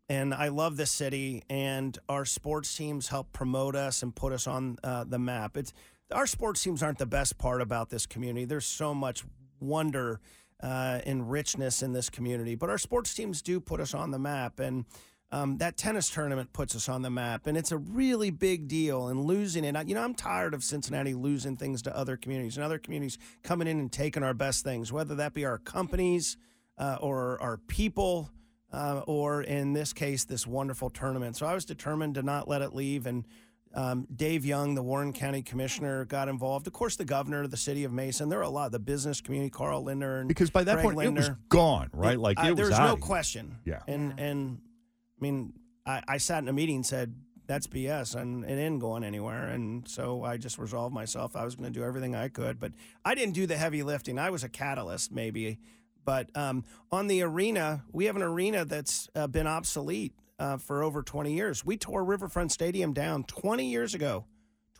And 0.08 0.34
I 0.34 0.50
love 0.50 0.78
this 0.78 0.92
city, 0.92 1.44
and 1.50 1.98
our 2.08 2.26
sports 2.26 2.76
teams 2.76 3.08
help 3.08 3.34
promote 3.34 3.76
us 3.76 4.04
and 4.04 4.16
put 4.16 4.34
us 4.34 4.46
on 4.46 4.78
uh, 4.84 5.04
the 5.04 5.18
map. 5.18 5.58
It's 5.58 5.74
our 6.12 6.28
sports 6.28 6.62
teams 6.64 6.84
aren't 6.84 7.00
the 7.00 7.08
best 7.08 7.40
part 7.40 7.62
about 7.62 7.90
this 7.90 8.06
community. 8.06 8.46
There's 8.46 8.66
so 8.66 8.94
much 8.94 9.24
wonder 9.60 10.20
uh, 10.62 11.00
and 11.06 11.30
richness 11.30 11.82
in 11.82 11.94
this 11.94 12.10
community, 12.10 12.56
but 12.56 12.70
our 12.70 12.78
sports 12.78 13.14
teams 13.14 13.42
do 13.42 13.60
put 13.60 13.80
us 13.80 13.94
on 13.96 14.12
the 14.12 14.20
map. 14.20 14.60
And 14.60 14.86
um, 15.32 15.58
that 15.58 15.76
tennis 15.76 16.10
tournament 16.10 16.54
puts 16.54 16.76
us 16.76 16.88
on 16.88 17.02
the 17.02 17.10
map, 17.10 17.48
and 17.48 17.58
it's 17.58 17.72
a 17.72 17.78
really 17.78 18.30
big 18.30 18.68
deal. 18.68 19.08
And 19.08 19.26
losing 19.26 19.66
it, 19.66 19.76
you 19.88 19.96
know, 19.96 20.04
I'm 20.04 20.14
tired 20.14 20.54
of 20.54 20.64
Cincinnati 20.64 21.16
losing 21.16 21.58
things 21.58 21.82
to 21.82 21.98
other 21.98 22.16
communities 22.16 22.58
and 22.58 22.64
other 22.64 22.78
communities 22.78 23.18
coming 23.44 23.68
in 23.68 23.80
and 23.80 23.92
taking 23.92 24.24
our 24.24 24.36
best 24.36 24.64
things, 24.64 24.94
whether 24.94 25.16
that 25.16 25.34
be 25.34 25.44
our 25.44 25.58
companies 25.58 26.38
uh, 26.78 26.98
or 27.02 27.42
our 27.42 27.58
people, 27.58 28.30
uh, 28.72 29.02
or 29.08 29.42
in 29.44 29.74
this 29.74 29.94
case, 29.94 30.26
this 30.26 30.46
wonderful 30.48 30.90
tournament. 30.90 31.38
So 31.38 31.46
I 31.46 31.54
was 31.54 31.66
determined 31.66 32.16
to 32.16 32.24
not 32.24 32.48
let 32.48 32.62
it 32.62 32.74
leave. 32.76 33.06
And 33.06 33.26
um, 33.74 34.08
Dave 34.16 34.46
Young, 34.46 34.76
the 34.76 34.84
Warren 34.84 35.12
County 35.14 35.42
Commissioner, 35.42 36.06
got 36.06 36.28
involved. 36.30 36.66
Of 36.68 36.74
course, 36.74 36.96
the 36.96 37.06
governor 37.06 37.44
of 37.44 37.52
the 37.52 37.58
city 37.58 37.84
of 37.84 37.92
Mason. 37.92 38.30
There 38.30 38.40
are 38.40 38.44
a 38.44 38.50
lot 38.50 38.68
of 38.68 38.72
the 38.72 38.80
business 38.80 39.22
community, 39.22 39.50
Carl 39.50 39.84
Lindner, 39.84 40.20
and 40.20 40.28
Because 40.28 40.50
by 40.50 40.64
that 40.64 40.76
Greg 40.76 40.84
point, 40.86 41.00
it 41.08 41.14
was 41.14 41.32
gone, 41.50 41.90
right? 41.94 42.20
Like, 42.20 42.40
I- 42.40 42.48
it 42.50 42.58
was 42.58 42.70
there's 42.70 42.80
no 42.80 42.96
question. 42.98 43.58
Yeah. 43.66 43.82
And 43.88 44.20
and 44.20 44.60
I 44.62 45.22
mean, 45.22 45.54
I, 45.86 46.02
I 46.08 46.18
sat 46.18 46.42
in 46.42 46.48
a 46.50 46.54
meeting 46.54 46.78
and 46.78 46.86
said 46.86 47.16
that's 47.48 47.68
BS 47.68 48.16
and 48.16 48.44
it 48.44 48.54
ain't 48.54 48.80
going 48.80 49.04
anywhere. 49.04 49.48
And 49.50 49.88
so 49.88 50.24
I 50.24 50.38
just 50.38 50.58
resolved 50.58 50.94
myself. 50.96 51.36
I 51.36 51.46
was 51.46 51.56
going 51.56 51.72
to 51.72 51.80
do 51.80 51.86
everything 51.86 52.16
I 52.16 52.28
could, 52.28 52.60
but 52.60 52.72
I 53.06 53.14
didn't 53.14 53.36
do 53.36 53.46
the 53.46 53.56
heavy 53.56 53.84
lifting. 53.84 54.18
I 54.18 54.32
was 54.32 54.44
a 54.44 54.50
catalyst, 54.50 55.12
maybe. 55.12 55.60
But 56.06 56.30
um, 56.38 56.64
on 56.92 57.08
the 57.08 57.24
arena, 57.24 57.84
we 57.92 58.06
have 58.06 58.16
an 58.16 58.22
arena 58.22 58.64
that's 58.64 59.10
uh, 59.16 59.28
been 59.28 59.48
obsolete 59.48 60.14
uh, 60.40 60.58
for 60.58 60.84
over 60.84 61.02
20 61.02 61.34
years. 61.34 61.66
We 61.66 61.78
tore 61.78 62.04
Riverfront 62.04 62.52
Stadium 62.52 62.94
down 62.94 63.24
20 63.24 63.66
years 63.66 63.94
ago. 63.94 64.26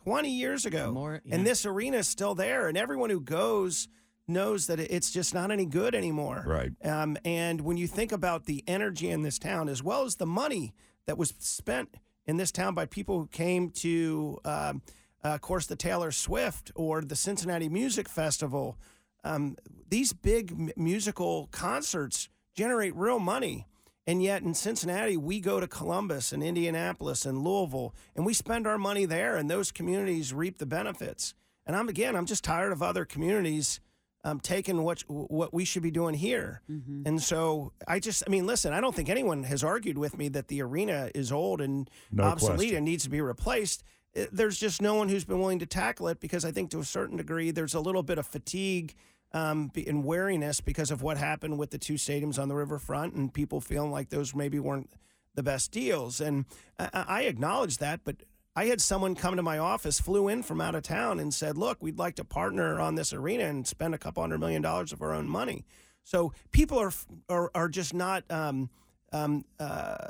20 0.04 0.30
years 0.30 0.64
ago. 0.64 0.92
More- 0.92 1.20
yeah. 1.24 1.34
And 1.34 1.46
this 1.46 1.66
arena 1.66 1.98
is 1.98 2.08
still 2.08 2.34
there. 2.34 2.68
And 2.68 2.78
everyone 2.78 3.10
who 3.10 3.20
goes 3.20 3.88
knows 4.28 4.66
that 4.66 4.80
it's 4.80 5.10
just 5.10 5.34
not 5.34 5.50
any 5.50 5.66
good 5.66 5.94
anymore. 5.94 6.44
Right. 6.46 6.72
Um, 6.84 7.16
and 7.24 7.60
when 7.60 7.76
you 7.76 7.86
think 7.86 8.12
about 8.12 8.46
the 8.46 8.62
energy 8.66 9.10
in 9.10 9.22
this 9.22 9.38
town, 9.38 9.68
as 9.68 9.82
well 9.82 10.04
as 10.04 10.16
the 10.16 10.26
money 10.26 10.74
that 11.06 11.16
was 11.16 11.34
spent 11.38 11.96
in 12.26 12.36
this 12.36 12.50
town 12.50 12.74
by 12.74 12.86
people 12.86 13.20
who 13.20 13.26
came 13.28 13.70
to, 13.70 14.38
um, 14.44 14.82
uh, 15.24 15.28
of 15.28 15.40
course, 15.40 15.66
the 15.66 15.76
Taylor 15.76 16.10
Swift 16.10 16.72
or 16.74 17.02
the 17.02 17.16
Cincinnati 17.16 17.68
Music 17.68 18.08
Festival, 18.08 18.78
um, 19.26 19.56
these 19.88 20.12
big 20.12 20.52
m- 20.52 20.70
musical 20.76 21.48
concerts 21.50 22.28
generate 22.54 22.94
real 22.94 23.18
money. 23.18 23.66
And 24.08 24.22
yet 24.22 24.42
in 24.42 24.54
Cincinnati, 24.54 25.16
we 25.16 25.40
go 25.40 25.58
to 25.58 25.66
Columbus 25.66 26.32
and 26.32 26.40
Indianapolis 26.42 27.26
and 27.26 27.42
Louisville, 27.42 27.92
and 28.14 28.24
we 28.24 28.34
spend 28.34 28.64
our 28.66 28.78
money 28.78 29.04
there, 29.04 29.36
and 29.36 29.50
those 29.50 29.72
communities 29.72 30.32
reap 30.32 30.58
the 30.58 30.66
benefits. 30.66 31.34
And 31.66 31.74
I'm 31.74 31.88
again, 31.88 32.14
I'm 32.14 32.26
just 32.26 32.44
tired 32.44 32.70
of 32.72 32.82
other 32.82 33.04
communities 33.04 33.80
um, 34.22 34.38
taking 34.38 34.82
what 34.84 35.02
what 35.08 35.52
we 35.52 35.64
should 35.64 35.82
be 35.82 35.90
doing 35.90 36.14
here. 36.14 36.62
And 37.04 37.20
so 37.20 37.72
I 37.88 37.98
just, 37.98 38.22
I 38.26 38.30
mean, 38.30 38.46
listen, 38.46 38.72
I 38.72 38.80
don't 38.80 38.94
think 38.94 39.08
anyone 39.08 39.42
has 39.42 39.64
argued 39.64 39.98
with 39.98 40.16
me 40.16 40.28
that 40.30 40.46
the 40.48 40.62
arena 40.62 41.10
is 41.14 41.32
old 41.32 41.60
and 41.60 41.90
No 42.12 42.22
obsolete 42.24 42.56
question. 42.58 42.76
and 42.76 42.84
needs 42.84 43.02
to 43.04 43.10
be 43.10 43.20
replaced. 43.20 43.82
Uh, 44.16 44.26
There's 44.32 44.58
just 44.58 44.80
no 44.80 44.94
one 44.94 45.08
who's 45.08 45.24
been 45.24 45.40
willing 45.40 45.58
to 45.60 45.66
tackle 45.66 46.06
it 46.08 46.20
because 46.20 46.44
I 46.44 46.52
think 46.52 46.70
to 46.70 46.78
a 46.80 46.84
certain 46.84 47.16
degree 47.16 47.50
there's 47.50 47.74
a 47.74 47.80
little 47.80 48.02
bit 48.04 48.18
of 48.18 48.26
fatigue 48.26 48.94
um, 49.36 49.70
wariness 50.02 50.60
because 50.60 50.90
of 50.90 51.02
what 51.02 51.18
happened 51.18 51.58
with 51.58 51.70
the 51.70 51.78
two 51.78 51.94
stadiums 51.94 52.38
on 52.38 52.48
the 52.48 52.54
riverfront 52.54 53.14
and 53.14 53.32
people 53.32 53.60
feeling 53.60 53.90
like 53.90 54.08
those 54.08 54.34
maybe 54.34 54.58
weren't 54.58 54.90
the 55.34 55.42
best 55.42 55.70
deals. 55.72 56.20
And 56.20 56.46
I, 56.78 56.88
I 56.92 57.22
acknowledge 57.24 57.76
that, 57.78 58.00
but 58.02 58.16
I 58.54 58.66
had 58.66 58.80
someone 58.80 59.14
come 59.14 59.36
to 59.36 59.42
my 59.42 59.58
office, 59.58 60.00
flew 60.00 60.28
in 60.28 60.42
from 60.42 60.62
out 60.62 60.74
of 60.74 60.82
town, 60.82 61.20
and 61.20 61.34
said, 61.34 61.58
"Look, 61.58 61.82
we'd 61.82 61.98
like 61.98 62.14
to 62.14 62.24
partner 62.24 62.80
on 62.80 62.94
this 62.94 63.12
arena 63.12 63.44
and 63.44 63.66
spend 63.66 63.94
a 63.94 63.98
couple 63.98 64.22
hundred 64.22 64.40
million 64.40 64.62
dollars 64.62 64.92
of 64.92 65.02
our 65.02 65.12
own 65.12 65.28
money." 65.28 65.66
So 66.02 66.32
people 66.52 66.78
are 66.78 66.92
are, 67.28 67.50
are 67.54 67.68
just 67.68 67.92
not 67.92 68.24
um, 68.30 68.70
um, 69.12 69.44
uh, 69.60 70.08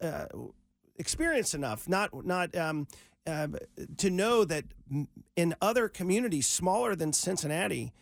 uh, 0.00 0.26
experienced 0.96 1.54
enough, 1.54 1.88
not 1.88 2.26
not 2.26 2.56
um, 2.56 2.88
uh, 3.24 3.46
to 3.98 4.10
know 4.10 4.44
that 4.44 4.64
in 5.36 5.54
other 5.62 5.88
communities 5.88 6.48
smaller 6.48 6.96
than 6.96 7.12
Cincinnati, 7.12 7.92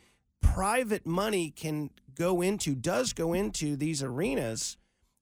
private 0.43 1.07
money 1.07 1.51
can 1.51 1.91
go 2.15 2.41
into 2.41 2.75
does 2.75 3.13
go 3.13 3.33
into 3.33 3.77
these 3.77 4.03
arenas 4.03 4.77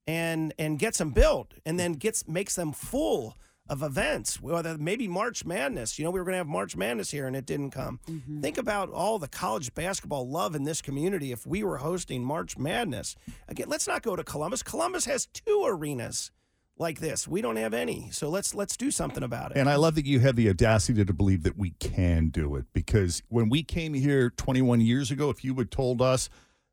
and 0.06 0.52
and 0.58 0.78
gets 0.78 0.98
them 0.98 1.10
built 1.10 1.54
and 1.64 1.78
then 1.78 1.92
gets 1.94 2.26
makes 2.28 2.54
them 2.54 2.72
full 2.72 3.36
of 3.68 3.82
events 3.82 4.40
whether 4.42 4.76
maybe 4.76 5.08
march 5.08 5.44
madness 5.46 5.98
you 5.98 6.04
know 6.04 6.10
we 6.10 6.20
were 6.20 6.24
going 6.24 6.34
to 6.34 6.38
have 6.38 6.46
march 6.46 6.76
madness 6.76 7.10
here 7.10 7.26
and 7.26 7.34
it 7.34 7.46
didn't 7.46 7.70
come. 7.70 7.98
Mm-hmm. 8.08 8.42
Think 8.42 8.58
about 8.58 8.90
all 8.90 9.18
the 9.18 9.28
college 9.28 9.74
basketball 9.74 10.28
love 10.28 10.54
in 10.54 10.64
this 10.64 10.82
community 10.82 11.32
if 11.32 11.46
we 11.46 11.64
were 11.64 11.78
hosting 11.78 12.22
march 12.22 12.58
madness. 12.58 13.16
Again 13.48 13.68
let's 13.68 13.88
not 13.88 14.02
go 14.02 14.16
to 14.16 14.24
columbus. 14.24 14.62
Columbus 14.62 15.06
has 15.06 15.26
two 15.26 15.64
arenas 15.66 16.30
like 16.78 16.98
this 16.98 17.28
we 17.28 17.40
don't 17.40 17.56
have 17.56 17.72
any 17.72 18.08
so 18.10 18.28
let's 18.28 18.54
let's 18.54 18.76
do 18.76 18.90
something 18.90 19.22
about 19.22 19.52
it 19.52 19.56
And 19.56 19.68
I 19.68 19.76
love 19.76 19.94
that 19.94 20.06
you 20.06 20.20
have 20.20 20.36
the 20.36 20.48
audacity 20.48 21.04
to 21.04 21.12
believe 21.12 21.42
that 21.44 21.56
we 21.56 21.70
can 21.78 22.28
do 22.28 22.56
it 22.56 22.66
because 22.72 23.22
when 23.28 23.48
we 23.48 23.62
came 23.62 23.94
here 23.94 24.30
21 24.30 24.80
years 24.80 25.10
ago, 25.10 25.30
if 25.30 25.44
you 25.44 25.54
had 25.54 25.70
told 25.70 26.02
us 26.02 26.28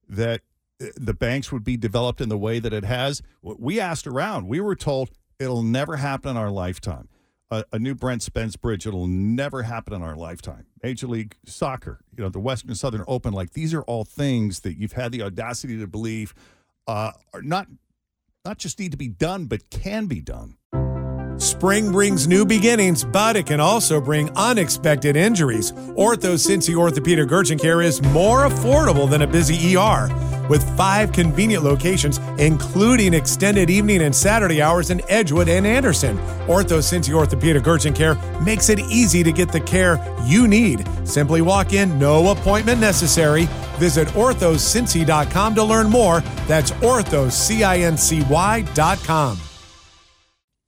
that 0.10 0.41
uh, 0.81 0.88
the 0.98 1.13
banks 1.13 1.51
would 1.51 1.63
be 1.63 1.77
developed 1.77 2.20
in 2.22 2.29
the 2.29 2.38
way 2.38 2.60
that 2.60 2.74
it 2.74 2.84
has, 2.84 3.22
we 3.41 3.79
asked 3.79 4.08
around. 4.08 4.48
We 4.48 4.60
were 4.60 4.75
told 4.75 5.12
it'll 5.39 5.63
never 5.63 5.98
happen 5.98 6.31
in 6.31 6.38
our 6.38 6.51
lifetime. 6.51 7.08
A, 7.51 7.63
a 7.74 7.79
new 7.79 7.93
Brent 7.93 8.24
Spence 8.24 8.55
Bridge, 8.55 8.88
it'll 8.88 9.08
never 9.08 9.63
happen 9.63 9.93
in 9.93 10.01
our 10.01 10.15
lifetime. 10.15 10.65
Major 10.81 11.08
League 11.08 11.36
Soccer, 11.46 12.00
you 12.15 12.24
know, 12.24 12.29
the 12.29 12.39
Western 12.39 12.74
Southern 12.75 13.03
Open, 13.08 13.34
like 13.34 13.51
these 13.53 13.74
are 13.74 13.81
all 13.84 14.05
things 14.05 14.62
that 14.62 14.77
you've 14.77 14.93
had 14.93 15.12
the 15.12 15.22
audacity 15.22 15.77
to 15.77 15.88
believe 15.88 16.34
uh, 16.88 17.12
are 17.34 17.41
not 17.41 17.67
not 18.45 18.57
just 18.57 18.79
need 18.79 18.91
to 18.91 18.98
be 18.98 19.07
done, 19.07 19.45
but 19.45 19.69
can 19.69 20.07
be 20.07 20.21
done. 20.21 20.55
Spring 21.38 21.91
brings 21.91 22.27
new 22.27 22.45
beginnings, 22.45 23.03
but 23.03 23.36
it 23.36 23.45
can 23.45 23.60
also 23.60 24.01
bring 24.01 24.29
unexpected 24.36 25.15
injuries. 25.15 25.71
Ortho 25.71 26.36
Cincy 26.36 26.75
Orthopedic 26.75 27.31
Urgent 27.31 27.62
Care 27.62 27.81
is 27.81 28.01
more 28.01 28.48
affordable 28.48 29.10
than 29.10 29.21
a 29.21 29.27
busy 29.27 29.75
ER. 29.75 30.07
With 30.51 30.67
five 30.75 31.13
convenient 31.13 31.63
locations, 31.63 32.17
including 32.38 33.13
extended 33.13 33.70
evening 33.70 34.01
and 34.01 34.13
Saturday 34.13 34.62
hours 34.62 34.89
in 34.89 35.01
Edgewood 35.08 35.48
and 35.48 35.65
Anderson, 35.65 36.17
Ortho 36.46 36.79
Cincy 36.79 37.13
Orthopedic 37.13 37.65
Urgent 37.65 37.96
Care 37.96 38.15
makes 38.43 38.67
it 38.67 38.81
easy 38.81 39.24
to 39.24 39.31
get 39.31 39.50
the 39.50 39.62
care 39.62 39.98
you 40.25 40.50
need. 40.50 40.86
Simply 41.08 41.41
walk 41.41 41.72
in, 41.72 41.98
no 41.98 42.31
appointment 42.31 42.81
necessary. 42.81 43.48
Visit 43.77 44.10
orthocincy.com 44.10 45.55
to 45.55 45.63
learn 45.63 45.89
more. 45.89 46.20
That's 46.48 46.72
orthocincy.com. 46.72 49.38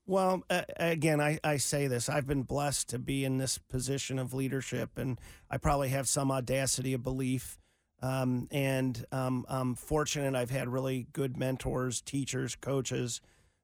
Well, 0.05 0.43
again, 0.77 1.19
I, 1.19 1.39
I 1.43 1.57
say 1.57 1.87
this. 1.87 2.07
I've 2.07 2.27
been 2.27 2.43
blessed 2.43 2.87
to 2.91 2.99
be 2.99 3.25
in 3.25 3.37
this 3.37 3.57
position 3.57 4.17
of 4.17 4.33
leadership, 4.33 4.97
and 4.97 5.19
I 5.51 5.57
probably 5.57 5.89
have 5.89 6.07
some 6.07 6.31
audacity 6.31 6.93
of 6.93 7.03
belief. 7.03 7.59
Um, 8.03 8.49
and 8.51 9.05
um, 9.13 9.45
I'm 9.47 9.75
fortunate 9.75 10.35
I've 10.35 10.49
had 10.49 10.67
really 10.67 11.07
good 11.13 11.37
mentors, 11.37 12.01
teachers, 12.01 12.55
coaches 12.55 13.21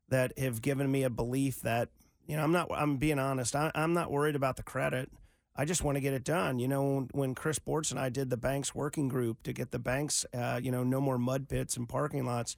that 0.07 0.39
have 0.39 0.61
given 0.61 0.89
me 0.89 1.03
a 1.03 1.09
belief 1.09 1.59
that, 1.61 1.89
you 2.25 2.37
know, 2.37 2.43
I'm 2.43 2.53
not, 2.53 2.69
I'm 2.71 2.95
being 2.95 3.19
honest, 3.19 3.53
I, 3.53 3.69
I'm 3.75 3.93
not 3.93 4.09
worried 4.09 4.37
about 4.37 4.55
the 4.55 4.63
credit. 4.63 5.11
I 5.57 5.65
just 5.65 5.83
want 5.83 5.97
to 5.97 6.01
get 6.01 6.13
it 6.13 6.23
done. 6.23 6.57
You 6.57 6.69
know, 6.69 6.83
when, 6.83 7.09
when 7.11 7.35
Chris 7.35 7.59
Bortz 7.59 7.91
and 7.91 7.99
I 7.99 8.07
did 8.07 8.29
the 8.29 8.37
banks 8.37 8.73
working 8.73 9.09
group 9.09 9.43
to 9.43 9.51
get 9.51 9.71
the 9.71 9.79
banks, 9.79 10.25
uh, 10.33 10.61
you 10.63 10.71
know, 10.71 10.85
no 10.85 11.01
more 11.01 11.17
mud 11.17 11.49
pits 11.49 11.75
and 11.75 11.89
parking 11.89 12.25
lots, 12.25 12.55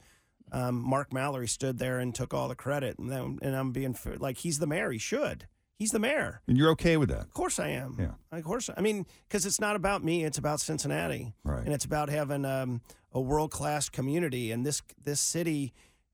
um, 0.51 0.75
Mark 0.75 1.11
Mallory 1.11 1.47
stood 1.47 1.79
there 1.79 1.97
and 1.97 2.13
took 2.13 2.31
all 2.31 2.47
the 2.47 2.55
credit. 2.55 2.99
And, 2.99 3.09
then, 3.09 3.39
and 3.41 3.55
I'm 3.55 3.71
being 3.71 3.97
like, 4.19 4.37
he's 4.37 4.59
the 4.59 4.67
mayor. 4.67 4.91
He 4.91 4.99
should. 4.99 5.47
He's 5.81 5.89
the 5.89 5.97
mayor. 5.97 6.41
And 6.47 6.55
you're 6.59 6.69
okay 6.73 6.95
with 6.95 7.09
that? 7.09 7.21
Of 7.21 7.33
course 7.33 7.57
I 7.57 7.69
am. 7.69 7.95
Yeah. 7.99 8.37
Of 8.37 8.43
course. 8.43 8.69
I 8.77 8.81
mean, 8.81 9.07
because 9.27 9.47
it's 9.47 9.59
not 9.59 9.75
about 9.75 10.03
me. 10.03 10.23
It's 10.23 10.37
about 10.37 10.59
Cincinnati. 10.59 11.33
Right. 11.43 11.63
And 11.65 11.73
it's 11.73 11.85
about 11.85 12.07
having 12.09 12.45
um, 12.45 12.81
a 13.11 13.19
world 13.19 13.49
class 13.49 13.89
community. 13.89 14.51
And 14.51 14.63
this 14.63 14.83
this 15.03 15.19
city, 15.19 15.73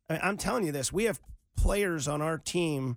I- 0.09 0.19
I'm 0.19 0.37
telling 0.37 0.65
you 0.65 0.71
this. 0.71 0.93
We 0.93 1.03
have 1.03 1.19
players 1.57 2.07
on 2.07 2.21
our 2.21 2.37
team 2.37 2.95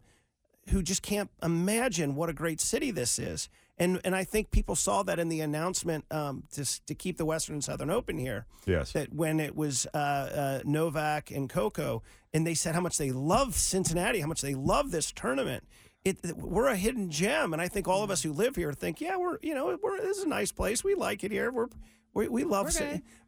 who 0.68 0.80
just 0.80 1.02
can't 1.02 1.28
imagine 1.42 2.14
what 2.14 2.28
a 2.30 2.32
great 2.32 2.60
city 2.60 2.92
this 2.92 3.18
is. 3.18 3.48
And 3.76 4.00
and 4.04 4.14
I 4.14 4.22
think 4.22 4.52
people 4.52 4.76
saw 4.76 5.02
that 5.02 5.18
in 5.18 5.28
the 5.28 5.40
announcement 5.40 6.04
um, 6.12 6.44
to 6.52 6.64
to 6.86 6.94
keep 6.94 7.16
the 7.16 7.24
Western 7.24 7.54
and 7.54 7.64
Southern 7.64 7.90
Open 7.90 8.16
here 8.16 8.46
Yes. 8.64 8.92
that 8.92 9.12
when 9.12 9.40
it 9.40 9.56
was 9.56 9.88
uh, 9.92 9.96
uh, 9.96 10.60
Novak 10.64 11.32
and 11.32 11.50
Coco, 11.50 12.04
and 12.32 12.46
they 12.46 12.54
said 12.54 12.76
how 12.76 12.80
much 12.80 12.96
they 12.96 13.10
love 13.10 13.56
Cincinnati, 13.56 14.20
how 14.20 14.28
much 14.28 14.40
they 14.42 14.54
love 14.54 14.92
this 14.92 15.10
tournament. 15.10 15.64
It, 16.04 16.19
we're 16.37 16.69
a 16.69 16.76
hidden 16.76 17.11
gem, 17.11 17.52
and 17.52 17.61
I 17.61 17.69
think 17.69 17.87
all 17.87 18.02
of 18.02 18.11
us 18.11 18.23
who 18.23 18.33
live 18.33 18.57
here 18.57 18.73
think, 18.73 19.00
yeah, 19.00 19.16
we're 19.16 19.38
you 19.42 19.54
know 19.54 19.76
we're 19.83 20.00
this 20.00 20.19
is 20.19 20.25
a 20.25 20.28
nice 20.28 20.50
place. 20.50 20.83
We 20.83 20.95
like 20.95 21.25
it 21.25 21.30
here. 21.30 21.52
We're 21.52 21.66
we, 22.14 22.28
we 22.28 22.45
love 22.45 22.64
We're 22.66 22.71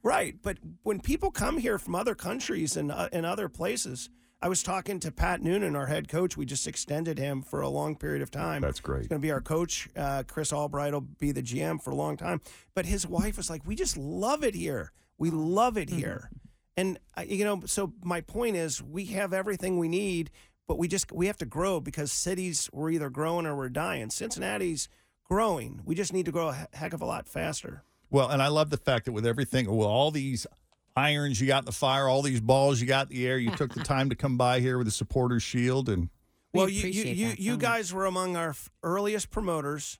right. 0.03 0.37
But 0.43 0.59
when 0.83 1.01
people 1.01 1.31
come 1.31 1.59
here 1.59 1.79
from 1.79 1.95
other 1.95 2.15
countries 2.15 2.77
and 2.77 2.91
uh, 2.91 3.09
and 3.13 3.27
other 3.27 3.49
places. 3.49 4.09
I 4.45 4.49
was 4.49 4.65
talking 4.65 4.99
to 4.99 5.13
Pat 5.13 5.41
Noonan, 5.41 5.77
our 5.77 5.87
head 5.87 6.09
coach. 6.09 6.37
We 6.37 6.47
just 6.47 6.67
extended 6.67 7.17
him 7.17 7.43
for 7.43 7.61
a 7.61 7.69
long 7.69 7.95
period 7.95 8.23
of 8.23 8.33
time. 8.33 8.61
That's 8.63 8.81
great. 8.81 9.03
He's 9.03 9.07
going 9.07 9.21
to 9.21 9.25
be 9.25 9.31
our 9.31 9.41
coach. 9.41 9.89
Uh, 9.97 10.25
Chris 10.27 10.53
Albright 10.53 10.93
will 10.93 11.03
be 11.03 11.31
the 11.31 11.45
GM 11.45 11.81
for 11.81 11.93
a 11.93 11.95
long 11.95 12.17
time. 12.17 12.41
But 12.75 12.85
his 12.85 13.07
wife 13.07 13.37
was 13.37 13.49
like, 13.49 13.65
"We 13.65 13.77
just 13.77 13.97
love 13.97 14.43
it 14.43 14.57
here. 14.57 14.91
We 15.17 15.31
love 15.31 15.77
it 15.79 15.91
here." 15.91 16.29
And 16.77 16.99
I- 17.15 17.23
you 17.23 17.45
know, 17.45 17.63
so 17.67 17.93
my 18.03 18.21
point 18.21 18.57
is, 18.57 18.83
we 18.83 19.05
have 19.07 19.33
everything 19.33 19.79
we 19.79 19.87
need, 19.89 20.33
but 20.67 20.79
we 20.79 20.89
just 20.89 21.13
we 21.13 21.27
have 21.27 21.39
to 21.39 21.47
grow 21.47 21.81
because 21.81 22.13
cities 22.13 22.69
we're 22.73 22.91
either 22.91 23.11
growing 23.11 23.47
or 23.47 23.57
we're 23.57 23.69
dying. 23.69 24.11
Cincinnati's 24.11 24.89
growing. 25.25 25.81
We 25.85 25.95
just 25.95 26.13
need 26.13 26.27
to 26.27 26.33
grow 26.33 26.49
a 26.49 26.69
heck 26.73 26.93
of 26.93 27.01
a 27.01 27.07
lot 27.07 27.29
faster. 27.29 27.85
Well, 28.11 28.29
and 28.29 28.43
I 28.43 28.49
love 28.49 28.71
the 28.71 28.77
fact 28.77 29.07
that 29.07 29.13
with 29.13 29.27
everything, 29.27 29.75
well, 29.75 29.89
all 29.89 30.11
these 30.11 30.47
irons 30.97 31.41
you 31.41 31.47
got 31.47 31.63
in 31.63 31.65
the 31.65 31.73
fire, 31.73 32.09
all 32.09 32.23
these 32.23 32.41
balls 32.41 32.81
you 32.81 32.87
got 32.87 33.11
in 33.11 33.17
the 33.17 33.27
air, 33.27 33.39
you 33.39 33.51
took 33.53 33.73
the 33.73 33.81
time 33.85 34.11
to 34.11 34.15
come 34.15 34.37
by 34.37 34.61
here 34.61 34.77
with 34.79 34.87
a 34.89 34.93
supporter's 34.93 35.43
shield 35.43 35.89
and 35.89 36.11
We 36.53 36.59
well, 36.59 36.69
you 36.69 36.89
you 36.89 37.05
you, 37.05 37.35
you 37.39 37.57
guys 37.57 37.93
were 37.93 38.05
among 38.05 38.37
our 38.37 38.55
earliest 38.83 39.31
promoters, 39.31 39.99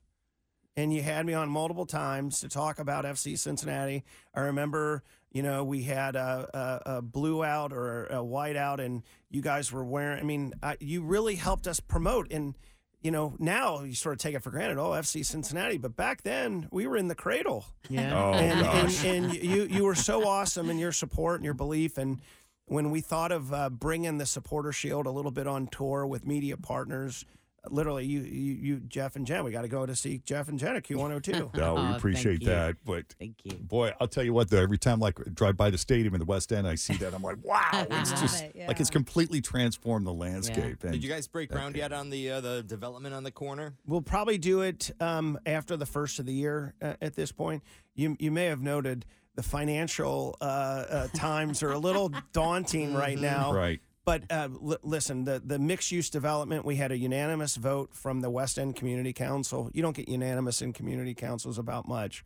and 0.75 0.93
you 0.93 1.01
had 1.01 1.25
me 1.25 1.33
on 1.33 1.49
multiple 1.49 1.85
times 1.85 2.39
to 2.41 2.49
talk 2.49 2.79
about 2.79 3.05
FC 3.05 3.37
Cincinnati. 3.37 4.03
I 4.33 4.41
remember, 4.41 5.03
you 5.31 5.43
know, 5.43 5.63
we 5.63 5.83
had 5.83 6.15
a, 6.15 6.81
a, 6.85 6.97
a 6.97 7.01
blue 7.01 7.43
out 7.43 7.71
or 7.73 8.05
a 8.07 8.23
white 8.23 8.55
out, 8.55 8.79
and 8.79 9.03
you 9.29 9.41
guys 9.41 9.71
were 9.71 9.83
wearing. 9.85 10.19
I 10.19 10.23
mean, 10.23 10.53
I, 10.63 10.77
you 10.79 11.03
really 11.03 11.35
helped 11.35 11.67
us 11.67 11.79
promote. 11.79 12.31
And 12.31 12.55
you 13.01 13.11
know, 13.11 13.35
now 13.37 13.83
you 13.83 13.93
sort 13.95 14.13
of 14.13 14.19
take 14.19 14.33
it 14.33 14.41
for 14.41 14.49
granted. 14.49 14.77
Oh, 14.79 14.91
FC 14.91 15.25
Cincinnati, 15.25 15.77
but 15.77 15.95
back 15.95 16.23
then 16.23 16.69
we 16.71 16.87
were 16.87 16.95
in 16.97 17.09
the 17.09 17.15
cradle 17.15 17.65
Yeah. 17.89 18.17
Oh, 18.17 18.33
and, 18.33 18.61
gosh. 18.61 19.03
and 19.03 19.25
and 19.25 19.33
you 19.35 19.63
you 19.65 19.83
were 19.83 19.95
so 19.95 20.25
awesome 20.27 20.69
in 20.69 20.79
your 20.79 20.93
support 20.93 21.35
and 21.35 21.45
your 21.45 21.53
belief 21.53 21.97
and 21.97 22.21
when 22.65 22.91
we 22.91 23.01
thought 23.01 23.33
of 23.33 23.53
uh, 23.53 23.69
bringing 23.69 24.19
the 24.19 24.25
supporter 24.25 24.71
shield 24.71 25.05
a 25.05 25.11
little 25.11 25.31
bit 25.31 25.47
on 25.47 25.67
tour 25.67 26.07
with 26.07 26.25
media 26.25 26.55
partners 26.55 27.25
literally 27.69 28.05
you 28.05 28.21
you, 28.21 28.53
you 28.53 28.79
Jeff 28.81 29.15
and 29.15 29.25
Jen 29.25 29.43
we 29.43 29.51
got 29.51 29.61
to 29.61 29.67
go 29.67 29.85
to 29.85 29.95
see 29.95 30.21
Jeff 30.25 30.49
and 30.49 30.59
Jen 30.59 30.75
at 30.75 30.83
Q102 30.83 31.55
no, 31.55 31.77
Oh, 31.77 31.89
we 31.89 31.95
appreciate 31.95 32.41
you. 32.41 32.47
that. 32.49 32.75
But 32.85 33.05
Thank 33.19 33.37
you. 33.43 33.53
boy, 33.57 33.93
I'll 33.99 34.07
tell 34.07 34.23
you 34.23 34.33
what, 34.33 34.49
though, 34.49 34.61
every 34.61 34.77
time 34.77 34.99
like 34.99 35.19
I 35.19 35.29
drive 35.33 35.55
by 35.57 35.69
the 35.69 35.77
stadium 35.77 36.13
in 36.13 36.19
the 36.19 36.25
West 36.25 36.51
End, 36.51 36.67
I 36.67 36.75
see 36.75 36.95
that, 36.97 37.13
I'm 37.13 37.21
like, 37.21 37.37
wow, 37.43 37.85
it's 37.89 38.11
just 38.19 38.43
it, 38.43 38.67
like 38.67 38.79
it's 38.79 38.89
completely 38.89 39.41
transformed 39.41 40.05
the 40.05 40.13
landscape. 40.13 40.83
And 40.83 40.91
Did 40.93 41.03
you 41.03 41.09
guys 41.09 41.27
break 41.27 41.51
ground 41.51 41.75
yet 41.75 41.93
on 41.93 42.09
the 42.09 42.31
uh, 42.31 42.41
the 42.41 42.63
development 42.63 43.15
on 43.15 43.23
the 43.23 43.31
corner? 43.31 43.73
we'll 43.85 44.01
probably 44.01 44.37
do 44.37 44.61
it 44.61 44.91
um, 44.99 45.39
after 45.45 45.77
the 45.77 45.85
first 45.85 46.19
of 46.19 46.25
the 46.25 46.33
year 46.33 46.73
uh, 46.81 46.93
at 47.01 47.15
this 47.15 47.31
point 47.31 47.63
you 47.95 48.15
you 48.19 48.31
may 48.31 48.45
have 48.45 48.61
noted 48.61 49.05
the 49.35 49.43
financial 49.43 50.35
uh, 50.41 50.43
uh, 50.43 51.07
times 51.15 51.63
are 51.63 51.71
a 51.71 51.77
little 51.77 52.11
daunting 52.33 52.93
right 52.93 53.17
now 53.19 53.53
right. 53.53 53.79
But 54.05 54.23
uh, 54.29 54.49
li- 54.51 54.77
listen, 54.83 55.23
the 55.23 55.41
the 55.43 55.59
mixed 55.59 55.91
use 55.91 56.09
development, 56.09 56.65
we 56.65 56.75
had 56.75 56.91
a 56.91 56.97
unanimous 56.97 57.55
vote 57.55 57.93
from 57.93 58.21
the 58.21 58.29
West 58.29 58.59
End 58.59 58.75
Community 58.75 59.13
Council. 59.13 59.69
You 59.73 59.81
don't 59.81 59.95
get 59.95 60.09
unanimous 60.09 60.61
in 60.61 60.73
community 60.73 61.13
councils 61.13 61.57
about 61.57 61.87
much, 61.87 62.23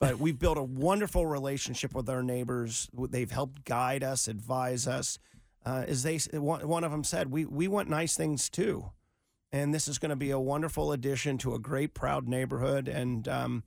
but 0.00 0.18
we've 0.18 0.38
built 0.38 0.58
a 0.58 0.62
wonderful 0.62 1.26
relationship 1.26 1.94
with 1.94 2.08
our 2.08 2.22
neighbors. 2.22 2.88
They've 2.92 3.30
helped 3.30 3.64
guide 3.64 4.02
us, 4.02 4.26
advise 4.26 4.88
us. 4.88 5.18
Uh, 5.64 5.84
as 5.86 6.02
they 6.02 6.18
one 6.32 6.66
one 6.66 6.84
of 6.84 6.90
them 6.90 7.04
said, 7.04 7.30
we 7.30 7.44
we 7.44 7.68
want 7.68 7.88
nice 7.88 8.16
things 8.16 8.48
too, 8.50 8.90
and 9.52 9.72
this 9.72 9.86
is 9.86 9.98
going 9.98 10.10
to 10.10 10.16
be 10.16 10.30
a 10.30 10.40
wonderful 10.40 10.90
addition 10.90 11.38
to 11.38 11.54
a 11.54 11.60
great, 11.60 11.94
proud 11.94 12.26
neighborhood. 12.26 12.88
And 12.88 13.28
um, 13.28 13.62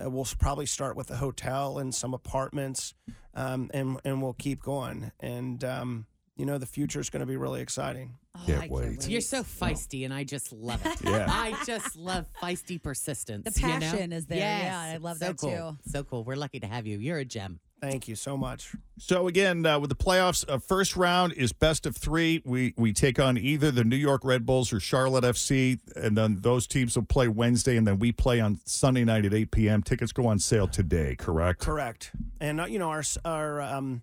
uh, 0.00 0.08
we'll 0.08 0.28
probably 0.38 0.66
start 0.66 0.94
with 0.94 1.10
a 1.10 1.16
hotel 1.16 1.78
and 1.78 1.92
some 1.92 2.14
apartments, 2.14 2.94
um, 3.34 3.70
and 3.74 3.98
and 4.04 4.22
we'll 4.22 4.34
keep 4.34 4.62
going. 4.62 5.10
And 5.18 5.64
um, 5.64 6.06
you 6.38 6.46
know, 6.46 6.56
the 6.56 6.66
future 6.66 7.00
is 7.00 7.10
going 7.10 7.20
to 7.20 7.26
be 7.26 7.36
really 7.36 7.60
exciting. 7.60 8.14
Oh, 8.36 8.40
Can't 8.46 8.58
I 8.58 8.60
can't 8.62 8.72
wait. 8.72 8.88
wait. 9.00 9.08
You're 9.08 9.20
so 9.20 9.42
feisty, 9.42 10.04
and 10.04 10.14
I 10.14 10.22
just 10.22 10.52
love 10.52 10.80
it. 10.86 11.02
Yeah. 11.02 11.26
I 11.28 11.56
just 11.66 11.96
love 11.96 12.26
feisty 12.40 12.80
persistence. 12.80 13.52
The 13.54 13.60
you 13.60 13.66
know? 13.66 13.80
passion 13.80 14.12
is 14.12 14.26
there. 14.26 14.38
Yes. 14.38 14.62
Yeah, 14.64 14.80
I 14.94 14.96
love 14.98 15.18
so 15.18 15.26
that 15.26 15.36
cool. 15.38 15.50
too. 15.50 15.90
So 15.90 16.04
cool. 16.04 16.22
We're 16.24 16.36
lucky 16.36 16.60
to 16.60 16.68
have 16.68 16.86
you. 16.86 16.98
You're 16.98 17.18
a 17.18 17.24
gem. 17.24 17.58
Thank 17.80 18.08
you 18.08 18.16
so 18.16 18.36
much. 18.36 18.74
So 18.98 19.28
again, 19.28 19.64
uh, 19.64 19.78
with 19.78 19.90
the 19.90 19.96
playoffs, 19.96 20.44
uh, 20.48 20.58
first 20.58 20.96
round 20.96 21.32
is 21.34 21.52
best 21.52 21.86
of 21.86 21.96
three. 21.96 22.42
We 22.44 22.74
we 22.76 22.92
take 22.92 23.20
on 23.20 23.38
either 23.38 23.70
the 23.70 23.84
New 23.84 23.96
York 23.96 24.24
Red 24.24 24.44
Bulls 24.44 24.72
or 24.72 24.80
Charlotte 24.80 25.24
FC, 25.24 25.78
and 25.94 26.16
then 26.16 26.38
those 26.40 26.66
teams 26.66 26.96
will 26.96 27.04
play 27.04 27.28
Wednesday, 27.28 27.76
and 27.76 27.86
then 27.86 27.98
we 28.00 28.10
play 28.10 28.40
on 28.40 28.60
Sunday 28.64 29.04
night 29.04 29.24
at 29.24 29.34
8 29.34 29.50
p.m. 29.52 29.82
Tickets 29.82 30.12
go 30.12 30.26
on 30.26 30.38
sale 30.40 30.66
today. 30.66 31.14
Correct. 31.16 31.60
Correct. 31.60 32.10
And 32.40 32.60
uh, 32.60 32.66
you 32.66 32.78
know 32.80 32.90
our 32.90 33.04
our 33.24 33.60
um 33.60 34.02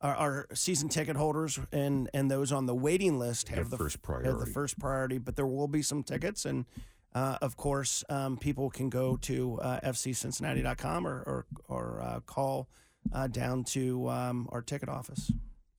our, 0.00 0.14
our 0.14 0.46
season 0.54 0.88
ticket 0.88 1.16
holders 1.16 1.58
and 1.72 2.08
and 2.12 2.30
those 2.30 2.52
on 2.52 2.66
the 2.66 2.74
waiting 2.74 3.18
list 3.18 3.48
have 3.48 3.58
Have 3.58 3.70
the 3.70 3.78
first 3.78 4.02
priority. 4.02 4.28
have 4.28 4.38
the 4.38 4.46
first 4.46 4.78
priority. 4.78 5.18
But 5.18 5.36
there 5.36 5.46
will 5.46 5.68
be 5.68 5.82
some 5.82 6.02
tickets, 6.02 6.44
and 6.44 6.66
uh, 7.14 7.38
of 7.40 7.56
course, 7.56 8.04
um, 8.08 8.36
people 8.36 8.68
can 8.70 8.90
go 8.90 9.16
to 9.22 9.58
uh, 9.60 9.80
fccincinnati.com 9.80 11.06
or 11.06 11.22
or, 11.22 11.46
or 11.68 12.00
uh, 12.02 12.20
call 12.20 12.68
uh, 13.12 13.26
down 13.26 13.64
to 13.64 14.08
um, 14.10 14.48
our 14.52 14.62
ticket 14.62 14.88
office. 14.88 15.32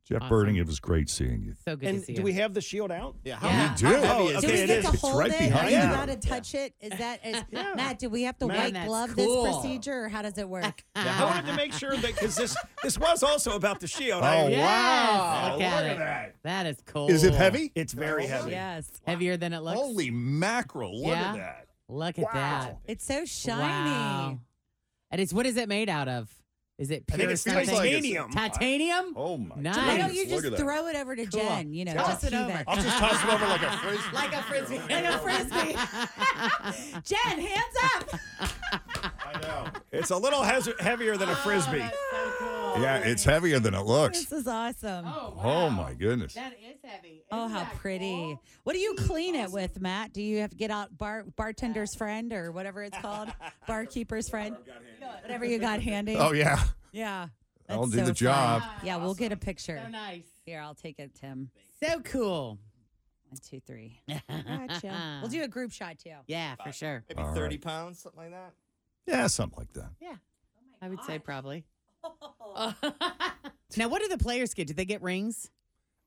Jeff 0.08 0.22
Awesome. 0.22 0.30
Berding, 0.38 0.58
it 0.58 0.66
was 0.66 0.80
great 0.80 1.10
seeing 1.10 1.42
you. 1.44 1.54
So 1.66 1.76
good 1.76 1.90
and 1.90 2.00
to 2.00 2.06
see 2.06 2.14
do 2.14 2.14
you. 2.14 2.18
Do 2.20 2.24
we 2.24 2.34
have 2.34 2.54
the 2.54 2.62
shield 2.62 2.92
out? 2.92 3.16
Yeah, 3.26 3.38
Yeah. 3.42 3.50
how, 3.68 3.76
do. 3.76 3.86
how 3.88 3.92
heavy 3.94 4.08
Oh, 4.08 4.28
is 4.30 4.42
Do 4.42 4.48
we 4.48 4.54
it? 4.54 4.60
it 4.64 4.68
get 4.68 4.78
is. 4.80 4.86
to 4.86 4.92
It's 4.94 5.02
hold 5.02 5.18
right 5.20 5.32
it? 5.32 5.40
behind 5.40 5.68
Are 5.68 5.70
you 5.70 5.78
you. 5.78 5.84
allowed 5.84 6.06
to 6.06 6.16
touch 6.16 6.56
it? 6.56 6.74
Is 6.80 6.98
that 6.98 7.26
is 7.26 7.44
Matt? 7.52 8.00
Do 8.00 8.10
we 8.10 8.24
have 8.24 8.38
to 8.40 8.48
Man, 8.48 8.74
white 8.74 8.86
glove 8.86 9.16
cool. 9.16 9.44
this 9.44 9.54
procedure, 9.56 10.06
or 10.06 10.10
how 10.10 10.22
does 10.22 10.38
it 10.38 10.48
work? 10.48 10.84
I 10.96 11.24
wanted 11.26 11.46
to 11.48 11.56
make 11.58 11.74
sure 11.74 11.92
that 11.98 12.02
because 12.16 12.36
this 12.38 12.56
this 12.84 12.98
was 12.98 13.22
also 13.22 13.56
about 13.58 13.82
the 13.82 13.88
shield. 13.88 14.24
Oh, 14.24 14.26
I- 14.28 14.48
Yes. 14.48 14.62
wow. 14.64 15.52
Look 15.54 15.62
at 15.62 15.82
Look 15.84 15.92
at 15.92 15.98
that. 15.98 16.36
That 16.44 16.66
is 16.68 16.78
cool. 16.86 17.10
Is 17.10 17.24
it 17.26 17.34
heavy? 17.34 17.72
It's 17.76 17.92
very 17.94 18.26
oh, 18.26 18.28
heavy. 18.30 18.52
yes, 18.52 18.90
Heavier 19.06 19.36
than 19.36 19.52
it 19.52 19.60
looks. 19.60 19.78
Holy 19.78 20.10
mackerel! 20.10 21.02
Look 21.02 21.08
Yeah. 21.10 21.32
at 21.32 21.36
that. 21.36 21.68
Look 21.90 22.20
at 22.20 22.34
that. 22.34 22.78
it's 22.86 23.06
so 23.06 23.26
shiny. 23.26 23.62
Wow. 23.62 24.40
And 25.12 25.22
it's 25.22 25.34
what 25.34 25.46
is 25.46 25.58
it 25.58 25.68
made 25.70 25.90
out 25.90 26.08
of? 26.08 26.30
Is 26.78 26.92
it 26.92 27.06
I 27.12 27.18
think 27.18 27.32
it's 27.32 27.44
feels 27.44 27.56
like 27.56 27.66
titanium. 27.68 28.30
titanium? 28.32 29.14
Oh 29.16 29.36
my! 29.38 29.56
Nice. 29.58 29.78
Why 29.78 29.98
don't 29.98 30.14
you 30.14 30.22
look 30.26 30.30
just 30.30 30.46
at 30.46 30.52
that. 30.52 30.58
throw 30.60 30.86
it 30.88 30.96
over 30.96 31.16
to 31.16 31.26
Cool. 31.26 31.42
Jen? 31.42 31.74
You 31.74 31.86
know, 31.86 31.94
Toss 31.96 32.08
just 32.22 32.24
it 32.26 32.32
keep 32.34 32.40
over. 32.40 32.64
I'll 32.68 32.76
just 32.76 32.98
toss 33.00 33.24
it 33.24 33.30
over 33.30 33.46
like 33.48 33.62
a 33.64 33.78
frisbee. 33.82 34.14
like 34.14 34.34
a 34.34 34.44
frisbee. 34.44 34.80
Like 34.94 35.06
a 35.06 35.18
frisbee. 35.18 35.74
Jen, 37.16 37.40
hands 37.40 37.76
up. 37.96 38.20
I 39.26 39.42
know. 39.42 39.66
It's 39.92 40.12
a 40.12 40.18
little 40.18 40.44
hes- 40.44 40.70
heavier 40.80 41.18
than 41.18 41.30
a 41.30 41.36
frisbee. 41.38 41.82
Oh, 41.82 41.90
so 42.26 42.27
cool. 42.78 42.84
Yeah, 42.84 42.98
it's 42.98 43.24
heavier 43.24 43.60
than 43.60 43.74
it 43.74 43.82
looks. 43.86 44.20
This 44.26 44.32
is 44.32 44.48
awesome. 44.48 45.06
Oh, 45.08 45.38
Oh 45.44 45.70
my 45.70 45.94
goodness! 45.94 46.34
That 46.34 46.54
is 46.54 46.78
heavy. 46.84 47.24
Oh, 47.32 47.46
Isn't 47.46 47.58
how 47.58 47.66
pretty. 47.76 48.14
cool? 48.16 48.42
What 48.64 48.74
do 48.74 48.80
you 48.80 48.96
clean 48.96 49.36
it 49.36 49.52
with, 49.52 49.80
Matt? 49.82 50.14
Do 50.14 50.22
you 50.22 50.40
have 50.40 50.52
to 50.52 50.56
get 50.56 50.72
out 50.72 50.98
bar 50.98 51.26
bartender's 51.36 51.96
friend 51.96 52.32
or 52.34 52.52
whatever 52.52 52.84
it's 52.84 52.98
called? 52.98 53.30
Barkeeper's 53.68 54.30
friend? 54.30 54.56
Whatever 55.24 55.46
you 55.46 55.60
got 55.60 55.82
handy. 55.82 56.16
Oh 56.18 56.32
yeah, 56.34 56.64
yeah. 56.92 57.28
I'll 57.70 57.86
do 57.86 57.98
so 57.98 58.04
the 58.04 58.06
fun. 58.08 58.14
job. 58.16 58.64
Yeah, 58.84 58.96
we'll 58.98 59.14
get 59.14 59.32
a 59.34 59.38
picture. 59.38 59.80
So 59.84 59.90
nice. 59.90 60.24
Here, 60.46 60.62
I'll 60.62 60.76
take 60.76 61.00
it, 61.00 61.14
Tim. 61.16 61.50
So 61.84 62.00
cool. 62.00 62.60
One, 63.30 63.40
two, 63.46 63.60
three. 63.68 64.00
Gotcha. 64.30 65.20
we'll 65.22 65.30
do 65.30 65.44
a 65.44 65.50
group 65.50 65.74
shot 65.74 66.00
too. 66.00 66.12
Yeah, 66.28 66.56
for 66.64 66.72
sure. 66.72 67.04
Maybe 67.10 67.22
All 67.22 67.34
30 67.34 67.56
right. 67.56 67.62
pounds, 67.62 68.00
something 68.00 68.22
like 68.22 68.32
that. 68.32 68.54
Yeah, 69.06 69.28
something 69.28 69.60
like 69.60 69.74
that. 69.74 69.90
Yeah. 70.00 70.14
Oh 70.16 70.86
I 70.86 70.88
would 70.90 71.04
say 71.04 71.20
probably. 71.20 71.66
now, 73.78 73.88
what 73.88 74.02
do 74.02 74.08
the 74.08 74.18
players 74.18 74.54
get? 74.54 74.68
Do 74.68 74.74
they 74.74 74.86
get 74.86 75.02
rings? 75.02 75.50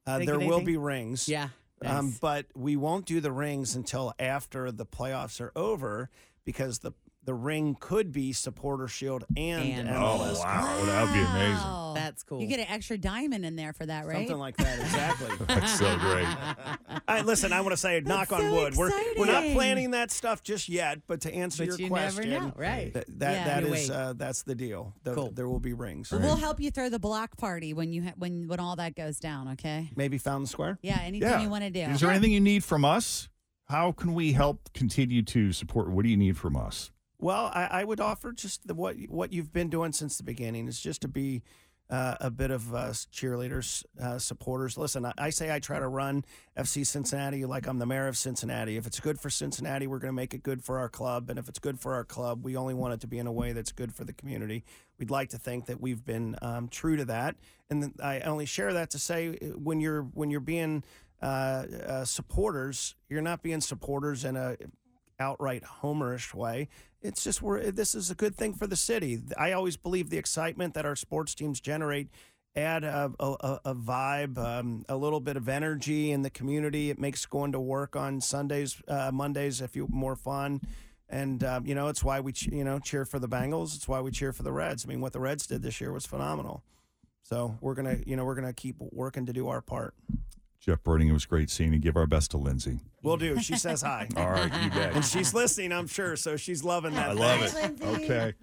Uh, 0.07 0.19
They 0.19 0.27
there 0.27 0.39
get 0.39 0.47
will 0.49 0.57
anything? 0.57 0.75
be 0.75 0.77
rings. 0.77 1.29
Yeah. 1.29 1.49
Um, 1.85 2.07
Nice. 2.07 2.19
but 2.19 2.47
we 2.55 2.77
won't 2.77 3.07
do 3.07 3.21
the 3.21 3.33
rings 3.33 3.75
until 3.75 4.13
after 4.19 4.71
the 4.73 4.85
playoffs 4.87 5.41
are 5.41 5.53
over 5.57 6.11
because 6.45 6.81
the 6.81 6.93
the 7.25 7.35
ring 7.35 7.77
could 7.79 8.13
be 8.13 8.33
supporter 8.33 8.89
shield 8.89 9.25
and, 9.37 9.63
And- 9.63 9.89
MLS. 9.89 10.37
Oh 10.37 10.41
wow, 10.41 10.85
that 10.87 11.03
would 11.05 11.13
be 11.13 11.21
amazing. 11.21 11.55
Wow. 11.57 11.93
That's 11.95 12.23
cool. 12.23 12.41
You 12.41 12.47
get 12.47 12.61
an 12.61 12.67
extra 12.69 12.97
diamond 12.97 13.45
in 13.45 13.57
there 13.57 13.73
for 13.73 13.85
that, 13.85 14.07
right? 14.07 14.17
Something 14.27 14.39
like 14.39 14.57
that, 14.57 14.79
exactly. 14.79 15.29
That's 15.47 15.79
so 15.79 15.99
great. 15.99 16.27
I, 17.09 17.21
listen, 17.23 17.53
I 17.53 17.61
want 17.61 17.73
to 17.73 17.77
say, 17.77 18.01
knock 18.01 18.33
on 18.33 18.41
so 18.41 18.53
wood. 18.55 18.75
We're 18.77 18.91
we're 19.19 19.27
not 19.27 19.43
planning 19.53 19.91
that 19.91 20.11
stuff 20.11 20.43
just 20.43 20.69
yet, 20.69 21.01
but 21.07 21.21
to 21.23 21.35
answer 21.35 21.65
But 21.67 21.69
your 21.69 21.79
you 21.89 21.91
never 21.95 22.13
question, 22.13 22.31
know, 22.31 22.53
right. 22.57 22.93
th- 22.95 23.05
that 23.19 23.33
Yeah. 23.33 23.45
that 23.45 23.63
You 23.67 23.75
is 23.75 23.91
wait. 23.91 23.95
uh, 23.97 24.13
that's 24.15 24.43
the 24.43 24.55
deal. 24.55 24.95
The- 25.05 25.15
Cool. 25.15 25.31
There 25.33 25.49
will 25.49 25.61
be 25.61 25.73
rings. 25.73 26.11
We'll 26.13 26.37
help 26.37 26.61
you 26.61 26.71
throw 26.71 26.89
the 26.89 26.99
block 27.01 27.37
party 27.37 27.75
when 27.75 27.93
you 27.93 28.05
ha- 28.05 28.15
when 28.17 28.49
when 28.49 28.61
all 28.61 28.77
that 28.77 28.95
goes 28.97 29.19
down. 29.21 29.49
Okay. 29.53 29.91
Maybe 29.95 30.17
Fountain 30.19 30.47
Square. 30.47 30.79
Yeah. 30.83 31.01
Anything 31.03 31.29
Yeah. 31.29 31.43
you 31.43 31.51
want 31.51 31.65
to 31.65 31.71
do. 31.71 31.81
Is 31.81 32.01
there 32.01 32.11
anything 32.11 32.33
you 32.33 32.41
need 32.41 32.65
from 32.65 32.85
us? 32.85 33.29
How 33.67 33.93
can 33.93 34.15
we 34.15 34.33
help 34.33 34.73
continue 34.73 35.23
to 35.23 35.53
support? 35.53 35.91
What 35.91 36.05
do 36.05 36.09
you 36.09 36.17
need 36.17 36.37
from 36.39 36.57
us? 36.57 36.91
Well, 37.21 37.51
I, 37.55 37.69
I 37.71 37.85
would 37.85 38.01
offer 38.01 38.33
just 38.33 38.67
the, 38.67 38.75
what 38.75 38.97
what 39.09 39.33
you've 39.33 39.53
been 39.53 39.69
doing 39.69 39.93
since 39.93 40.17
the 40.17 40.23
beginning 40.25 40.67
is 40.69 40.81
just 40.81 41.03
to 41.03 41.09
be 41.09 41.43
uh, 41.91 42.15
a 42.21 42.31
bit 42.31 42.51
of 42.51 42.75
uh, 42.75 42.89
cheerleaders, 43.13 43.85
uh, 44.01 44.19
supporters. 44.19 44.79
Listen, 44.79 45.05
I, 45.05 45.13
I 45.19 45.31
say 45.31 45.53
I 45.53 45.59
try 45.59 45.79
to 45.79 45.89
run 45.89 46.25
FC 46.57 46.87
Cincinnati 46.87 47.45
like 47.45 47.67
I'm 47.67 47.79
the 47.79 47.85
mayor 47.85 48.07
of 48.09 48.17
Cincinnati. 48.17 48.79
If 48.79 48.87
it's 48.87 49.01
good 49.01 49.21
for 49.21 49.29
Cincinnati, 49.29 49.87
we're 49.87 49.99
going 49.99 50.13
to 50.13 50.17
make 50.17 50.33
it 50.33 50.43
good 50.43 50.65
for 50.65 50.79
our 50.79 50.89
club, 50.89 51.29
and 51.29 51.39
if 51.39 51.47
it's 51.47 51.59
good 51.59 51.79
for 51.79 51.93
our 51.95 52.05
club, 52.05 52.43
we 52.43 52.57
only 52.57 52.75
want 52.75 52.95
it 52.95 53.01
to 53.01 53.07
be 53.07 53.19
in 53.19 53.27
a 53.27 53.33
way 53.33 53.53
that's 53.53 53.73
good 53.73 53.95
for 53.95 54.05
the 54.05 54.15
community. 54.15 54.65
We'd 54.99 55.11
like 55.11 55.29
to 55.31 55.39
think 55.39 55.67
that 55.67 55.79
we've 55.79 56.05
been 56.05 56.37
um, 56.41 56.69
true 56.69 56.97
to 56.97 57.05
that, 57.07 57.37
and 57.69 57.93
I 58.03 58.21
only 58.21 58.47
share 58.47 58.73
that 58.73 58.91
to 58.91 58.99
say 58.99 59.37
uh, 59.43 59.47
when 59.59 59.81
you're 59.81 60.03
when 60.03 60.31
you're 60.31 60.41
being 60.41 60.85
uh, 61.21 61.67
uh, 61.87 62.05
supporters, 62.07 62.95
you're 63.11 63.21
not 63.21 63.43
being 63.43 63.61
supporters 63.61 64.25
in 64.25 64.37
a 64.37 64.57
outright 65.21 65.63
homerish 65.83 66.35
way. 66.35 66.69
It's 67.03 67.23
just 67.23 67.41
we're 67.43 67.71
this 67.71 67.95
is 67.95 68.11
a 68.11 68.15
good 68.15 68.35
thing 68.35 68.55
for 68.55 68.67
the 68.67 68.77
city. 68.77 69.21
I 69.39 69.53
always 69.53 69.77
believe 69.77 70.11
the 70.11 70.19
excitement 70.19 70.75
that 70.75 70.85
our 70.87 70.97
sports 70.97 71.35
teams 71.35 71.61
generate 71.61 72.09
add 72.57 72.83
a, 72.83 73.13
a, 73.21 73.27
a- 73.41 73.61
a 73.67 73.75
vibe, 73.75 74.37
um, 74.37 74.85
a 74.89 74.97
little 74.97 75.21
bit 75.21 75.37
of 75.37 75.49
energy 75.49 76.11
in 76.11 76.23
the 76.23 76.31
community. 76.31 76.91
It 76.91 76.99
makes 76.99 77.25
going 77.25 77.53
to 77.53 77.61
work 77.61 77.95
on 77.95 78.21
Sundays, 78.21 78.83
uh, 78.89 79.13
Mondays, 79.13 79.61
if 79.61 79.77
you 79.77 79.87
more 79.89 80.17
fun. 80.17 80.61
And 81.09 81.43
um, 81.45 81.65
you 81.67 81.75
know, 81.75 81.89
it's 81.89 82.03
why 82.05 82.21
we 82.21 82.33
you 82.51 82.65
know 82.65 82.79
cheer 82.79 83.05
for 83.05 83.19
the 83.19 83.29
Bengals. 83.29 83.77
It's 83.77 83.89
why 83.89 84.01
we 84.01 84.11
cheer 84.11 84.33
for 84.33 84.43
the 84.43 84.53
Reds. 84.53 84.85
I 84.85 84.89
mean, 84.89 85.01
what 85.01 85.13
the 85.13 85.21
Reds 85.21 85.47
did 85.47 85.63
this 85.63 85.81
year 85.81 85.93
was 85.93 86.07
phenomenal. 86.07 86.63
So 87.23 87.57
we're 87.61 87.75
gonna 87.75 87.99
you 88.07 88.17
know 88.17 88.25
we're 88.25 88.35
gonna 88.35 88.53
keep 88.53 88.77
working 88.79 89.27
to 89.27 89.33
do 89.33 89.49
our 89.49 89.61
part. 89.61 89.95
Jeff 90.61 90.83
Berding, 90.83 91.09
it 91.09 91.13
was 91.13 91.25
great 91.25 91.49
seeing 91.49 91.73
you. 91.73 91.79
Give 91.79 91.97
our 91.97 92.07
best 92.07 92.31
to 92.33 92.37
Lindsay. 92.37 92.81
We'll 93.03 93.17
do. 93.17 93.41
She 93.41 93.57
says 93.57 93.81
hi. 93.81 94.07
All 94.17 94.31
right, 94.31 94.53
you 94.63 94.71
bet. 94.71 94.95
And 94.95 95.05
she's 95.05 95.33
listening, 95.33 95.73
I'm 95.73 95.87
sure. 95.87 96.17
So 96.17 96.37
she's 96.37 96.63
loving 96.63 96.95
that. 96.95 97.11
I 97.11 97.13
love 97.13 97.41
Thanks. 97.51 97.81
it. 97.81 97.87
Okay. 97.87 98.35